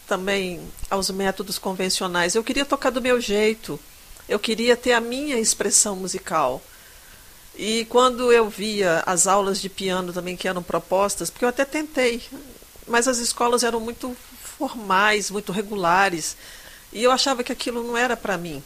também 0.08 0.62
aos 0.90 1.10
métodos 1.10 1.58
convencionais. 1.58 2.36
Eu 2.36 2.44
queria 2.44 2.66
tocar 2.66 2.90
do 2.90 3.02
meu 3.02 3.20
jeito, 3.20 3.80
eu 4.28 4.40
queria 4.40 4.76
ter 4.76 4.94
a 4.94 5.02
minha 5.02 5.38
expressão 5.38 5.96
musical. 5.96 6.62
E 7.58 7.86
quando 7.86 8.32
eu 8.32 8.50
via 8.50 9.04
as 9.06 9.28
aulas 9.28 9.62
de 9.62 9.70
piano 9.70 10.12
também 10.12 10.36
que 10.36 10.48
eram 10.48 10.62
propostas, 10.62 11.30
porque 11.30 11.46
eu 11.46 11.50
até 11.50 11.64
tentei, 11.64 12.22
mas 12.88 13.08
as 13.08 13.18
escolas 13.18 13.64
eram 13.64 13.80
muito 13.80 14.16
formais, 14.58 15.32
muito 15.32 15.52
regulares, 15.52 16.36
e 16.92 17.04
eu 17.04 17.12
achava 17.12 17.44
que 17.44 17.52
aquilo 17.52 17.84
não 17.84 17.98
era 17.98 18.18
para 18.18 18.38
mim. 18.38 18.64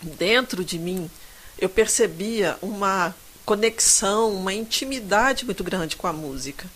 Dentro 0.00 0.64
de 0.64 0.78
mim, 0.78 1.10
eu 1.58 1.68
percebia 1.68 2.56
uma 2.62 3.14
conexão, 3.44 4.32
uma 4.32 4.52
intimidade 4.52 5.44
muito 5.44 5.64
grande 5.64 5.96
com 5.96 6.06
a 6.06 6.12
música 6.12 6.68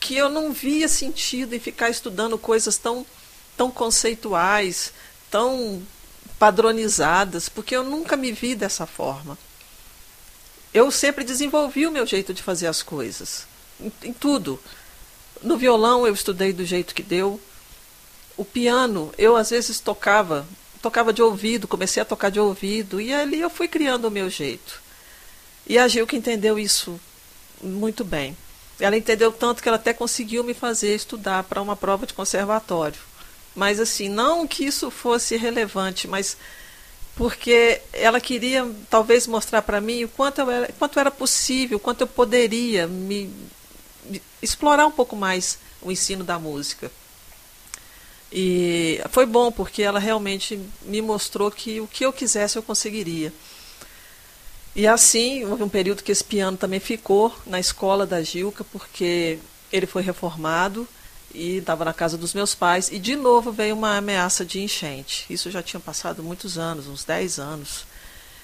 que 0.00 0.16
eu 0.16 0.30
não 0.30 0.50
via 0.50 0.88
sentido 0.88 1.54
em 1.54 1.60
ficar 1.60 1.90
estudando 1.90 2.38
coisas 2.38 2.78
tão, 2.78 3.06
tão 3.56 3.70
conceituais, 3.70 4.92
tão 5.30 5.82
padronizadas, 6.38 7.50
porque 7.50 7.76
eu 7.76 7.84
nunca 7.84 8.16
me 8.16 8.32
vi 8.32 8.54
dessa 8.54 8.86
forma. 8.86 9.36
Eu 10.72 10.90
sempre 10.90 11.22
desenvolvi 11.22 11.86
o 11.86 11.90
meu 11.90 12.06
jeito 12.06 12.32
de 12.32 12.42
fazer 12.42 12.66
as 12.66 12.82
coisas, 12.82 13.46
em, 13.78 13.92
em 14.04 14.12
tudo. 14.12 14.58
No 15.42 15.58
violão 15.58 16.06
eu 16.06 16.14
estudei 16.14 16.52
do 16.52 16.64
jeito 16.64 16.94
que 16.94 17.02
deu. 17.02 17.38
O 18.36 18.44
piano, 18.44 19.12
eu 19.18 19.36
às 19.36 19.50
vezes 19.50 19.80
tocava, 19.80 20.46
tocava 20.80 21.12
de 21.12 21.20
ouvido, 21.20 21.68
comecei 21.68 22.00
a 22.00 22.06
tocar 22.06 22.30
de 22.30 22.40
ouvido, 22.40 23.00
e 23.00 23.12
ali 23.12 23.38
eu 23.38 23.50
fui 23.50 23.68
criando 23.68 24.06
o 24.06 24.10
meu 24.10 24.30
jeito. 24.30 24.80
E 25.66 25.78
a 25.78 25.86
Gil 25.86 26.06
que 26.06 26.16
entendeu 26.16 26.58
isso 26.58 26.98
muito 27.62 28.02
bem. 28.02 28.34
Ela 28.80 28.96
entendeu 28.96 29.30
tanto 29.30 29.62
que 29.62 29.68
ela 29.68 29.76
até 29.76 29.92
conseguiu 29.92 30.42
me 30.42 30.54
fazer 30.54 30.94
estudar 30.94 31.44
para 31.44 31.60
uma 31.60 31.76
prova 31.76 32.06
de 32.06 32.14
conservatório. 32.14 32.98
Mas 33.54 33.78
assim, 33.78 34.08
não 34.08 34.46
que 34.46 34.64
isso 34.64 34.90
fosse 34.90 35.36
relevante, 35.36 36.08
mas 36.08 36.36
porque 37.14 37.82
ela 37.92 38.20
queria 38.20 38.66
talvez 38.88 39.26
mostrar 39.26 39.60
para 39.62 39.80
mim 39.80 40.04
o 40.04 40.08
quanto, 40.08 40.40
eu 40.40 40.50
era, 40.50 40.72
quanto 40.78 40.98
era 40.98 41.10
possível, 41.10 41.78
quanto 41.78 42.00
eu 42.00 42.06
poderia 42.06 42.86
me, 42.86 43.30
me, 44.04 44.22
explorar 44.40 44.86
um 44.86 44.90
pouco 44.90 45.14
mais 45.14 45.58
o 45.82 45.92
ensino 45.92 46.24
da 46.24 46.38
música. 46.38 46.90
E 48.32 49.02
foi 49.10 49.26
bom 49.26 49.50
porque 49.50 49.82
ela 49.82 49.98
realmente 49.98 50.58
me 50.82 51.02
mostrou 51.02 51.50
que 51.50 51.80
o 51.80 51.88
que 51.88 52.06
eu 52.06 52.12
quisesse 52.12 52.56
eu 52.56 52.62
conseguiria. 52.62 53.32
E 54.74 54.86
assim, 54.86 55.44
houve 55.44 55.62
um 55.62 55.68
período 55.68 56.02
que 56.02 56.12
esse 56.12 56.22
piano 56.22 56.56
também 56.56 56.78
ficou 56.78 57.34
na 57.46 57.58
escola 57.58 58.06
da 58.06 58.22
Gilca, 58.22 58.64
porque 58.64 59.38
ele 59.72 59.86
foi 59.86 60.02
reformado 60.02 60.86
e 61.34 61.58
estava 61.58 61.84
na 61.84 61.92
casa 61.92 62.18
dos 62.18 62.34
meus 62.34 62.54
pais, 62.54 62.90
e 62.90 62.98
de 62.98 63.14
novo 63.14 63.52
veio 63.52 63.74
uma 63.74 63.96
ameaça 63.96 64.44
de 64.44 64.60
enchente. 64.60 65.26
Isso 65.30 65.50
já 65.50 65.62
tinha 65.62 65.80
passado 65.80 66.22
muitos 66.22 66.58
anos, 66.58 66.86
uns 66.86 67.04
10 67.04 67.38
anos. 67.38 67.84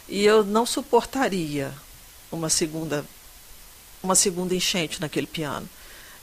E 0.08 0.24
eu 0.24 0.44
não 0.44 0.64
suportaria 0.64 1.72
uma 2.30 2.48
segunda 2.48 3.04
uma 4.02 4.14
segunda 4.14 4.54
enchente 4.54 5.00
naquele 5.00 5.26
piano. 5.26 5.68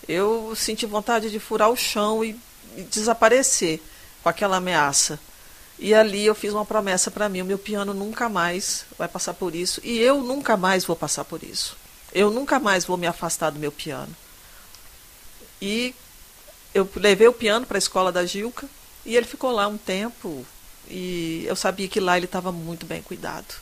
Eu 0.07 0.53
senti 0.55 0.85
vontade 0.85 1.29
de 1.29 1.39
furar 1.39 1.69
o 1.69 1.75
chão 1.75 2.23
e, 2.23 2.39
e 2.77 2.83
desaparecer 2.83 3.81
com 4.21 4.29
aquela 4.29 4.57
ameaça. 4.57 5.19
E 5.79 5.93
ali 5.93 6.25
eu 6.25 6.35
fiz 6.35 6.53
uma 6.53 6.65
promessa 6.65 7.09
para 7.09 7.29
mim: 7.29 7.41
o 7.41 7.45
meu 7.45 7.57
piano 7.57 7.93
nunca 7.93 8.29
mais 8.29 8.85
vai 8.97 9.07
passar 9.07 9.33
por 9.33 9.55
isso 9.55 9.81
e 9.83 9.99
eu 9.99 10.21
nunca 10.21 10.55
mais 10.55 10.85
vou 10.85 10.95
passar 10.95 11.25
por 11.25 11.43
isso. 11.43 11.75
Eu 12.13 12.29
nunca 12.29 12.59
mais 12.59 12.85
vou 12.85 12.97
me 12.97 13.07
afastar 13.07 13.49
do 13.49 13.59
meu 13.59 13.71
piano. 13.71 14.15
E 15.61 15.95
eu 16.73 16.87
levei 16.95 17.27
o 17.27 17.33
piano 17.33 17.65
para 17.65 17.77
a 17.77 17.79
escola 17.79 18.11
da 18.11 18.25
Gilca 18.25 18.67
e 19.05 19.15
ele 19.15 19.25
ficou 19.25 19.51
lá 19.51 19.67
um 19.67 19.77
tempo 19.77 20.45
e 20.89 21.43
eu 21.47 21.55
sabia 21.55 21.87
que 21.87 21.99
lá 21.99 22.17
ele 22.17 22.25
estava 22.25 22.51
muito 22.51 22.85
bem 22.85 23.01
cuidado. 23.01 23.55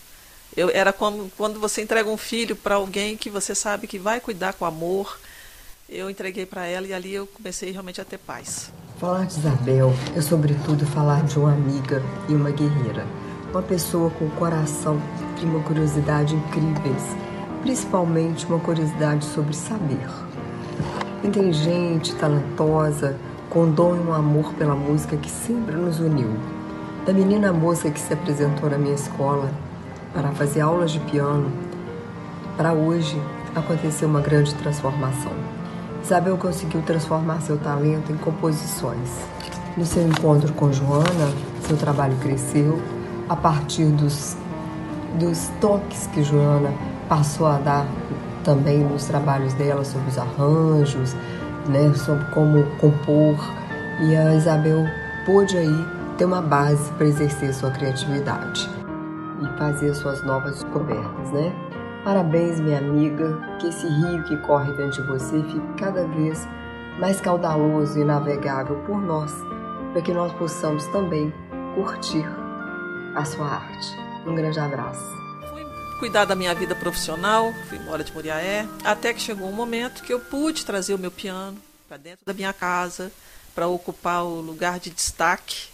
Eu, 0.55 0.69
era 0.69 0.91
como 0.91 1.31
quando 1.37 1.59
você 1.59 1.81
entrega 1.81 2.09
um 2.09 2.17
filho 2.17 2.55
para 2.55 2.75
alguém 2.75 3.15
que 3.15 3.29
você 3.29 3.55
sabe 3.55 3.87
que 3.87 3.97
vai 3.97 4.19
cuidar 4.19 4.53
com 4.53 4.65
amor. 4.65 5.17
Eu 5.93 6.09
entreguei 6.09 6.45
para 6.45 6.65
ela 6.65 6.87
e 6.87 6.93
ali 6.93 7.13
eu 7.13 7.27
comecei 7.27 7.69
realmente 7.69 7.99
a 7.99 8.05
ter 8.05 8.17
paz. 8.17 8.71
Falar 8.97 9.25
de 9.25 9.37
Isabel 9.37 9.93
é, 10.15 10.21
sobretudo, 10.21 10.85
falar 10.85 11.21
de 11.25 11.37
uma 11.37 11.51
amiga 11.51 12.01
e 12.29 12.33
uma 12.33 12.49
guerreira. 12.49 13.05
Uma 13.51 13.61
pessoa 13.61 14.09
com 14.11 14.29
coração 14.29 15.01
e 15.41 15.45
uma 15.45 15.61
curiosidade 15.63 16.33
incríveis, 16.33 17.03
principalmente 17.61 18.45
uma 18.45 18.57
curiosidade 18.57 19.25
sobre 19.25 19.53
saber. 19.53 20.07
Inteligente, 21.25 22.15
talentosa, 22.15 23.17
com 23.49 23.69
dom 23.69 23.97
e 23.97 23.99
um 23.99 24.13
amor 24.13 24.53
pela 24.53 24.73
música 24.73 25.17
que 25.17 25.29
sempre 25.29 25.75
nos 25.75 25.99
uniu. 25.99 26.31
Da 27.05 27.11
menina 27.11 27.51
moça 27.51 27.91
que 27.91 27.99
se 27.99 28.13
apresentou 28.13 28.69
na 28.69 28.77
minha 28.77 28.95
escola 28.95 29.51
para 30.13 30.31
fazer 30.31 30.61
aulas 30.61 30.91
de 30.91 31.01
piano, 31.01 31.51
para 32.55 32.71
hoje 32.71 33.21
aconteceu 33.53 34.07
uma 34.07 34.21
grande 34.21 34.55
transformação. 34.55 35.50
Isabel 36.03 36.37
conseguiu 36.37 36.81
transformar 36.81 37.41
seu 37.41 37.57
talento 37.57 38.11
em 38.11 38.17
composições. 38.17 39.09
No 39.77 39.85
seu 39.85 40.05
encontro 40.05 40.51
com 40.53 40.71
Joana, 40.71 41.31
seu 41.67 41.77
trabalho 41.77 42.15
cresceu 42.17 42.81
a 43.29 43.35
partir 43.35 43.85
dos, 43.85 44.35
dos 45.17 45.49
toques 45.61 46.07
que 46.07 46.23
Joana 46.23 46.73
passou 47.07 47.47
a 47.47 47.57
dar 47.57 47.85
também 48.43 48.79
nos 48.79 49.05
trabalhos 49.05 49.53
dela 49.53 49.85
sobre 49.85 50.09
os 50.09 50.17
arranjos, 50.17 51.15
né, 51.67 51.93
sobre 51.93 52.25
como 52.25 52.63
compor. 52.77 53.37
E 54.01 54.15
a 54.15 54.35
Isabel 54.35 54.85
pôde 55.25 55.57
aí 55.57 55.87
ter 56.17 56.25
uma 56.25 56.41
base 56.41 56.91
para 56.93 57.07
exercer 57.07 57.53
sua 57.53 57.71
criatividade 57.71 58.69
e 59.41 59.57
fazer 59.57 59.93
suas 59.93 60.23
novas 60.23 60.55
descobertas, 60.55 61.31
né? 61.31 61.70
Parabéns, 62.03 62.59
minha 62.59 62.79
amiga, 62.79 63.39
que 63.59 63.67
esse 63.67 63.85
rio 63.85 64.23
que 64.23 64.35
corre 64.37 64.73
dentro 64.73 65.03
de 65.03 65.07
você 65.07 65.43
fique 65.43 65.73
cada 65.77 66.07
vez 66.07 66.39
mais 66.99 67.21
caudaloso 67.21 67.99
e 67.99 68.03
navegável 68.03 68.77
por 68.87 68.99
nós, 68.99 69.31
para 69.93 70.01
que 70.01 70.11
nós 70.11 70.33
possamos 70.33 70.83
também 70.87 71.31
curtir 71.75 72.25
a 73.15 73.23
sua 73.23 73.45
arte. 73.45 73.87
Um 74.25 74.33
grande 74.33 74.59
abraço. 74.59 74.99
Fui 75.51 75.63
cuidar 75.99 76.25
da 76.25 76.33
minha 76.33 76.55
vida 76.55 76.73
profissional, 76.73 77.53
fui 77.69 77.77
embora 77.77 78.03
de 78.03 78.11
Muriaé, 78.11 78.67
até 78.83 79.13
que 79.13 79.21
chegou 79.21 79.47
um 79.47 79.53
momento 79.53 80.01
que 80.01 80.11
eu 80.11 80.19
pude 80.19 80.65
trazer 80.65 80.95
o 80.95 80.99
meu 80.99 81.11
piano 81.11 81.57
para 81.87 81.97
dentro 81.97 82.25
da 82.25 82.33
minha 82.33 82.51
casa, 82.51 83.11
para 83.53 83.67
ocupar 83.67 84.23
o 84.23 84.41
lugar 84.41 84.79
de 84.79 84.89
destaque 84.89 85.67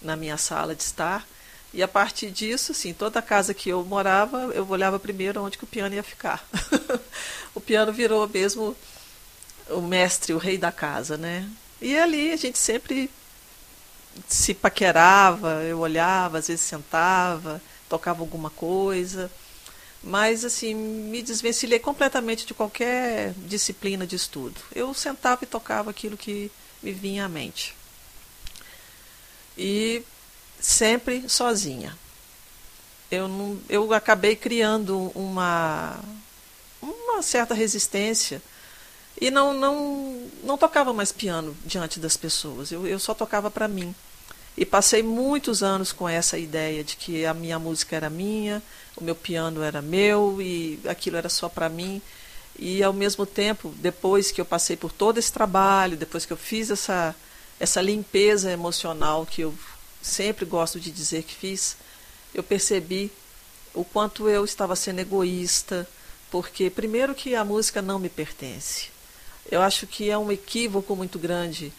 na 0.00 0.14
minha 0.14 0.36
sala 0.36 0.76
de 0.76 0.82
estar 0.84 1.26
e 1.72 1.82
a 1.82 1.88
partir 1.88 2.30
disso, 2.30 2.72
assim, 2.72 2.92
toda 2.92 3.22
casa 3.22 3.54
que 3.54 3.68
eu 3.68 3.84
morava, 3.84 4.50
eu 4.54 4.68
olhava 4.68 4.98
primeiro 4.98 5.42
onde 5.42 5.56
que 5.56 5.64
o 5.64 5.68
piano 5.68 5.94
ia 5.94 6.02
ficar. 6.02 6.44
o 7.54 7.60
piano 7.60 7.92
virou 7.92 8.28
mesmo 8.28 8.76
o 9.68 9.80
mestre, 9.80 10.32
o 10.32 10.38
rei 10.38 10.58
da 10.58 10.72
casa, 10.72 11.16
né? 11.16 11.48
E 11.80 11.96
ali 11.96 12.32
a 12.32 12.36
gente 12.36 12.58
sempre 12.58 13.08
se 14.28 14.52
paquerava, 14.52 15.62
eu 15.62 15.78
olhava, 15.78 16.38
às 16.38 16.48
vezes 16.48 16.64
sentava, 16.64 17.62
tocava 17.88 18.20
alguma 18.20 18.50
coisa. 18.50 19.30
Mas, 20.02 20.44
assim, 20.44 20.74
me 20.74 21.22
desvencilhei 21.22 21.78
completamente 21.78 22.46
de 22.46 22.54
qualquer 22.54 23.32
disciplina 23.36 24.06
de 24.06 24.16
estudo. 24.16 24.60
Eu 24.74 24.92
sentava 24.94 25.44
e 25.44 25.46
tocava 25.46 25.90
aquilo 25.90 26.16
que 26.16 26.50
me 26.82 26.92
vinha 26.92 27.26
à 27.26 27.28
mente. 27.28 27.76
E 29.56 30.02
sempre 30.60 31.28
sozinha. 31.28 31.96
Eu, 33.10 33.26
não, 33.26 33.58
eu 33.68 33.92
acabei 33.92 34.36
criando 34.36 35.10
uma, 35.14 35.98
uma 36.80 37.22
certa 37.22 37.54
resistência 37.54 38.40
e 39.20 39.30
não, 39.30 39.52
não, 39.52 40.28
não 40.44 40.56
tocava 40.56 40.92
mais 40.92 41.10
piano 41.10 41.56
diante 41.64 41.98
das 41.98 42.16
pessoas. 42.16 42.70
Eu, 42.70 42.86
eu 42.86 42.98
só 42.98 43.12
tocava 43.12 43.50
para 43.50 43.66
mim. 43.66 43.94
E 44.56 44.64
passei 44.64 45.02
muitos 45.02 45.62
anos 45.62 45.92
com 45.92 46.08
essa 46.08 46.38
ideia 46.38 46.84
de 46.84 46.96
que 46.96 47.24
a 47.24 47.32
minha 47.32 47.58
música 47.58 47.96
era 47.96 48.10
minha, 48.10 48.62
o 48.96 49.02
meu 49.02 49.14
piano 49.14 49.62
era 49.62 49.80
meu 49.80 50.40
e 50.40 50.78
aquilo 50.86 51.16
era 51.16 51.28
só 51.28 51.48
para 51.48 51.68
mim. 51.68 52.00
E 52.58 52.82
ao 52.82 52.92
mesmo 52.92 53.24
tempo, 53.24 53.72
depois 53.78 54.30
que 54.30 54.40
eu 54.40 54.44
passei 54.44 54.76
por 54.76 54.92
todo 54.92 55.18
esse 55.18 55.32
trabalho, 55.32 55.96
depois 55.96 56.26
que 56.26 56.32
eu 56.32 56.36
fiz 56.36 56.70
essa, 56.70 57.14
essa 57.58 57.80
limpeza 57.80 58.50
emocional 58.50 59.24
que 59.24 59.42
eu 59.42 59.54
sempre 60.02 60.44
gosto 60.44 60.80
de 60.80 60.90
dizer 60.90 61.22
que 61.22 61.34
fiz, 61.34 61.76
eu 62.34 62.42
percebi 62.42 63.10
o 63.74 63.84
quanto 63.84 64.28
eu 64.28 64.44
estava 64.44 64.74
sendo 64.74 65.00
egoísta, 65.00 65.88
porque 66.30 66.70
primeiro 66.70 67.14
que 67.14 67.34
a 67.34 67.44
música 67.44 67.82
não 67.82 67.98
me 67.98 68.08
pertence. 68.08 68.88
Eu 69.50 69.62
acho 69.62 69.86
que 69.86 70.10
é 70.10 70.16
um 70.16 70.30
equívoco 70.30 70.94
muito 70.94 71.18
grande 71.18 71.72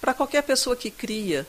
para 0.00 0.14
qualquer 0.14 0.42
pessoa 0.42 0.74
que 0.74 0.90
cria 0.90 1.46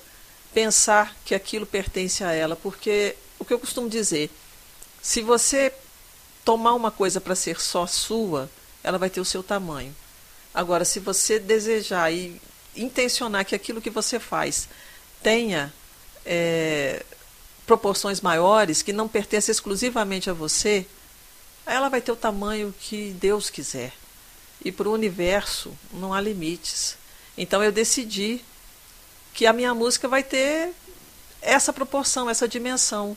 pensar 0.53 1.15
que 1.23 1.33
aquilo 1.33 1.65
pertence 1.65 2.23
a 2.23 2.33
ela, 2.33 2.55
porque 2.55 3.15
o 3.39 3.45
que 3.45 3.53
eu 3.53 3.59
costumo 3.59 3.89
dizer, 3.89 4.29
se 5.01 5.21
você 5.21 5.73
tomar 6.43 6.73
uma 6.73 6.91
coisa 6.91 7.21
para 7.21 7.35
ser 7.35 7.59
só 7.59 7.87
sua, 7.87 8.49
ela 8.83 8.97
vai 8.97 9.09
ter 9.09 9.21
o 9.21 9.25
seu 9.25 9.41
tamanho. 9.41 9.95
Agora, 10.53 10.83
se 10.83 10.99
você 10.99 11.39
desejar 11.39 12.11
e 12.11 12.41
intencionar 12.75 13.45
que 13.45 13.55
aquilo 13.55 13.81
que 13.81 13.89
você 13.89 14.19
faz 14.19 14.67
tenha 15.23 15.73
é, 16.25 17.03
proporções 17.65 18.21
maiores, 18.21 18.81
que 18.81 18.93
não 18.93 19.07
pertence 19.07 19.51
exclusivamente 19.51 20.29
a 20.29 20.33
você, 20.33 20.85
ela 21.65 21.89
vai 21.89 22.01
ter 22.01 22.11
o 22.11 22.15
tamanho 22.15 22.73
que 22.79 23.11
Deus 23.19 23.49
quiser. 23.49 23.93
E 24.63 24.71
para 24.71 24.89
o 24.89 24.93
universo 24.93 25.73
não 25.93 26.13
há 26.13 26.21
limites. 26.21 26.97
Então 27.37 27.63
eu 27.63 27.71
decidi 27.71 28.41
que 29.33 29.45
a 29.45 29.53
minha 29.53 29.73
música 29.73 30.07
vai 30.07 30.23
ter 30.23 30.73
essa 31.41 31.71
proporção, 31.71 32.29
essa 32.29 32.47
dimensão, 32.47 33.15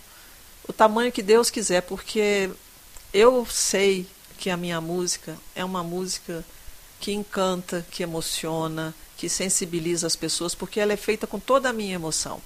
o 0.67 0.73
tamanho 0.73 1.13
que 1.13 1.23
Deus 1.23 1.51
quiser, 1.51 1.83
porque 1.83 2.51
eu 3.13 3.47
sei 3.47 4.07
que 4.39 4.49
a 4.49 4.57
minha 4.57 4.81
música 4.81 5.37
é 5.55 5.65
uma 5.65 5.83
música 5.83 6.45
que 7.01 7.13
encanta, 7.13 7.85
que 7.91 8.03
emociona, 8.03 8.95
que 9.17 9.29
sensibiliza 9.29 10.07
as 10.07 10.17
pessoas, 10.17 10.55
porque 10.55 10.81
ela 10.81 10.93
é 10.93 10.97
feita 10.97 11.27
com 11.27 11.39
toda 11.39 11.69
a 11.69 11.73
minha 11.73 11.95
emoção. 11.95 12.41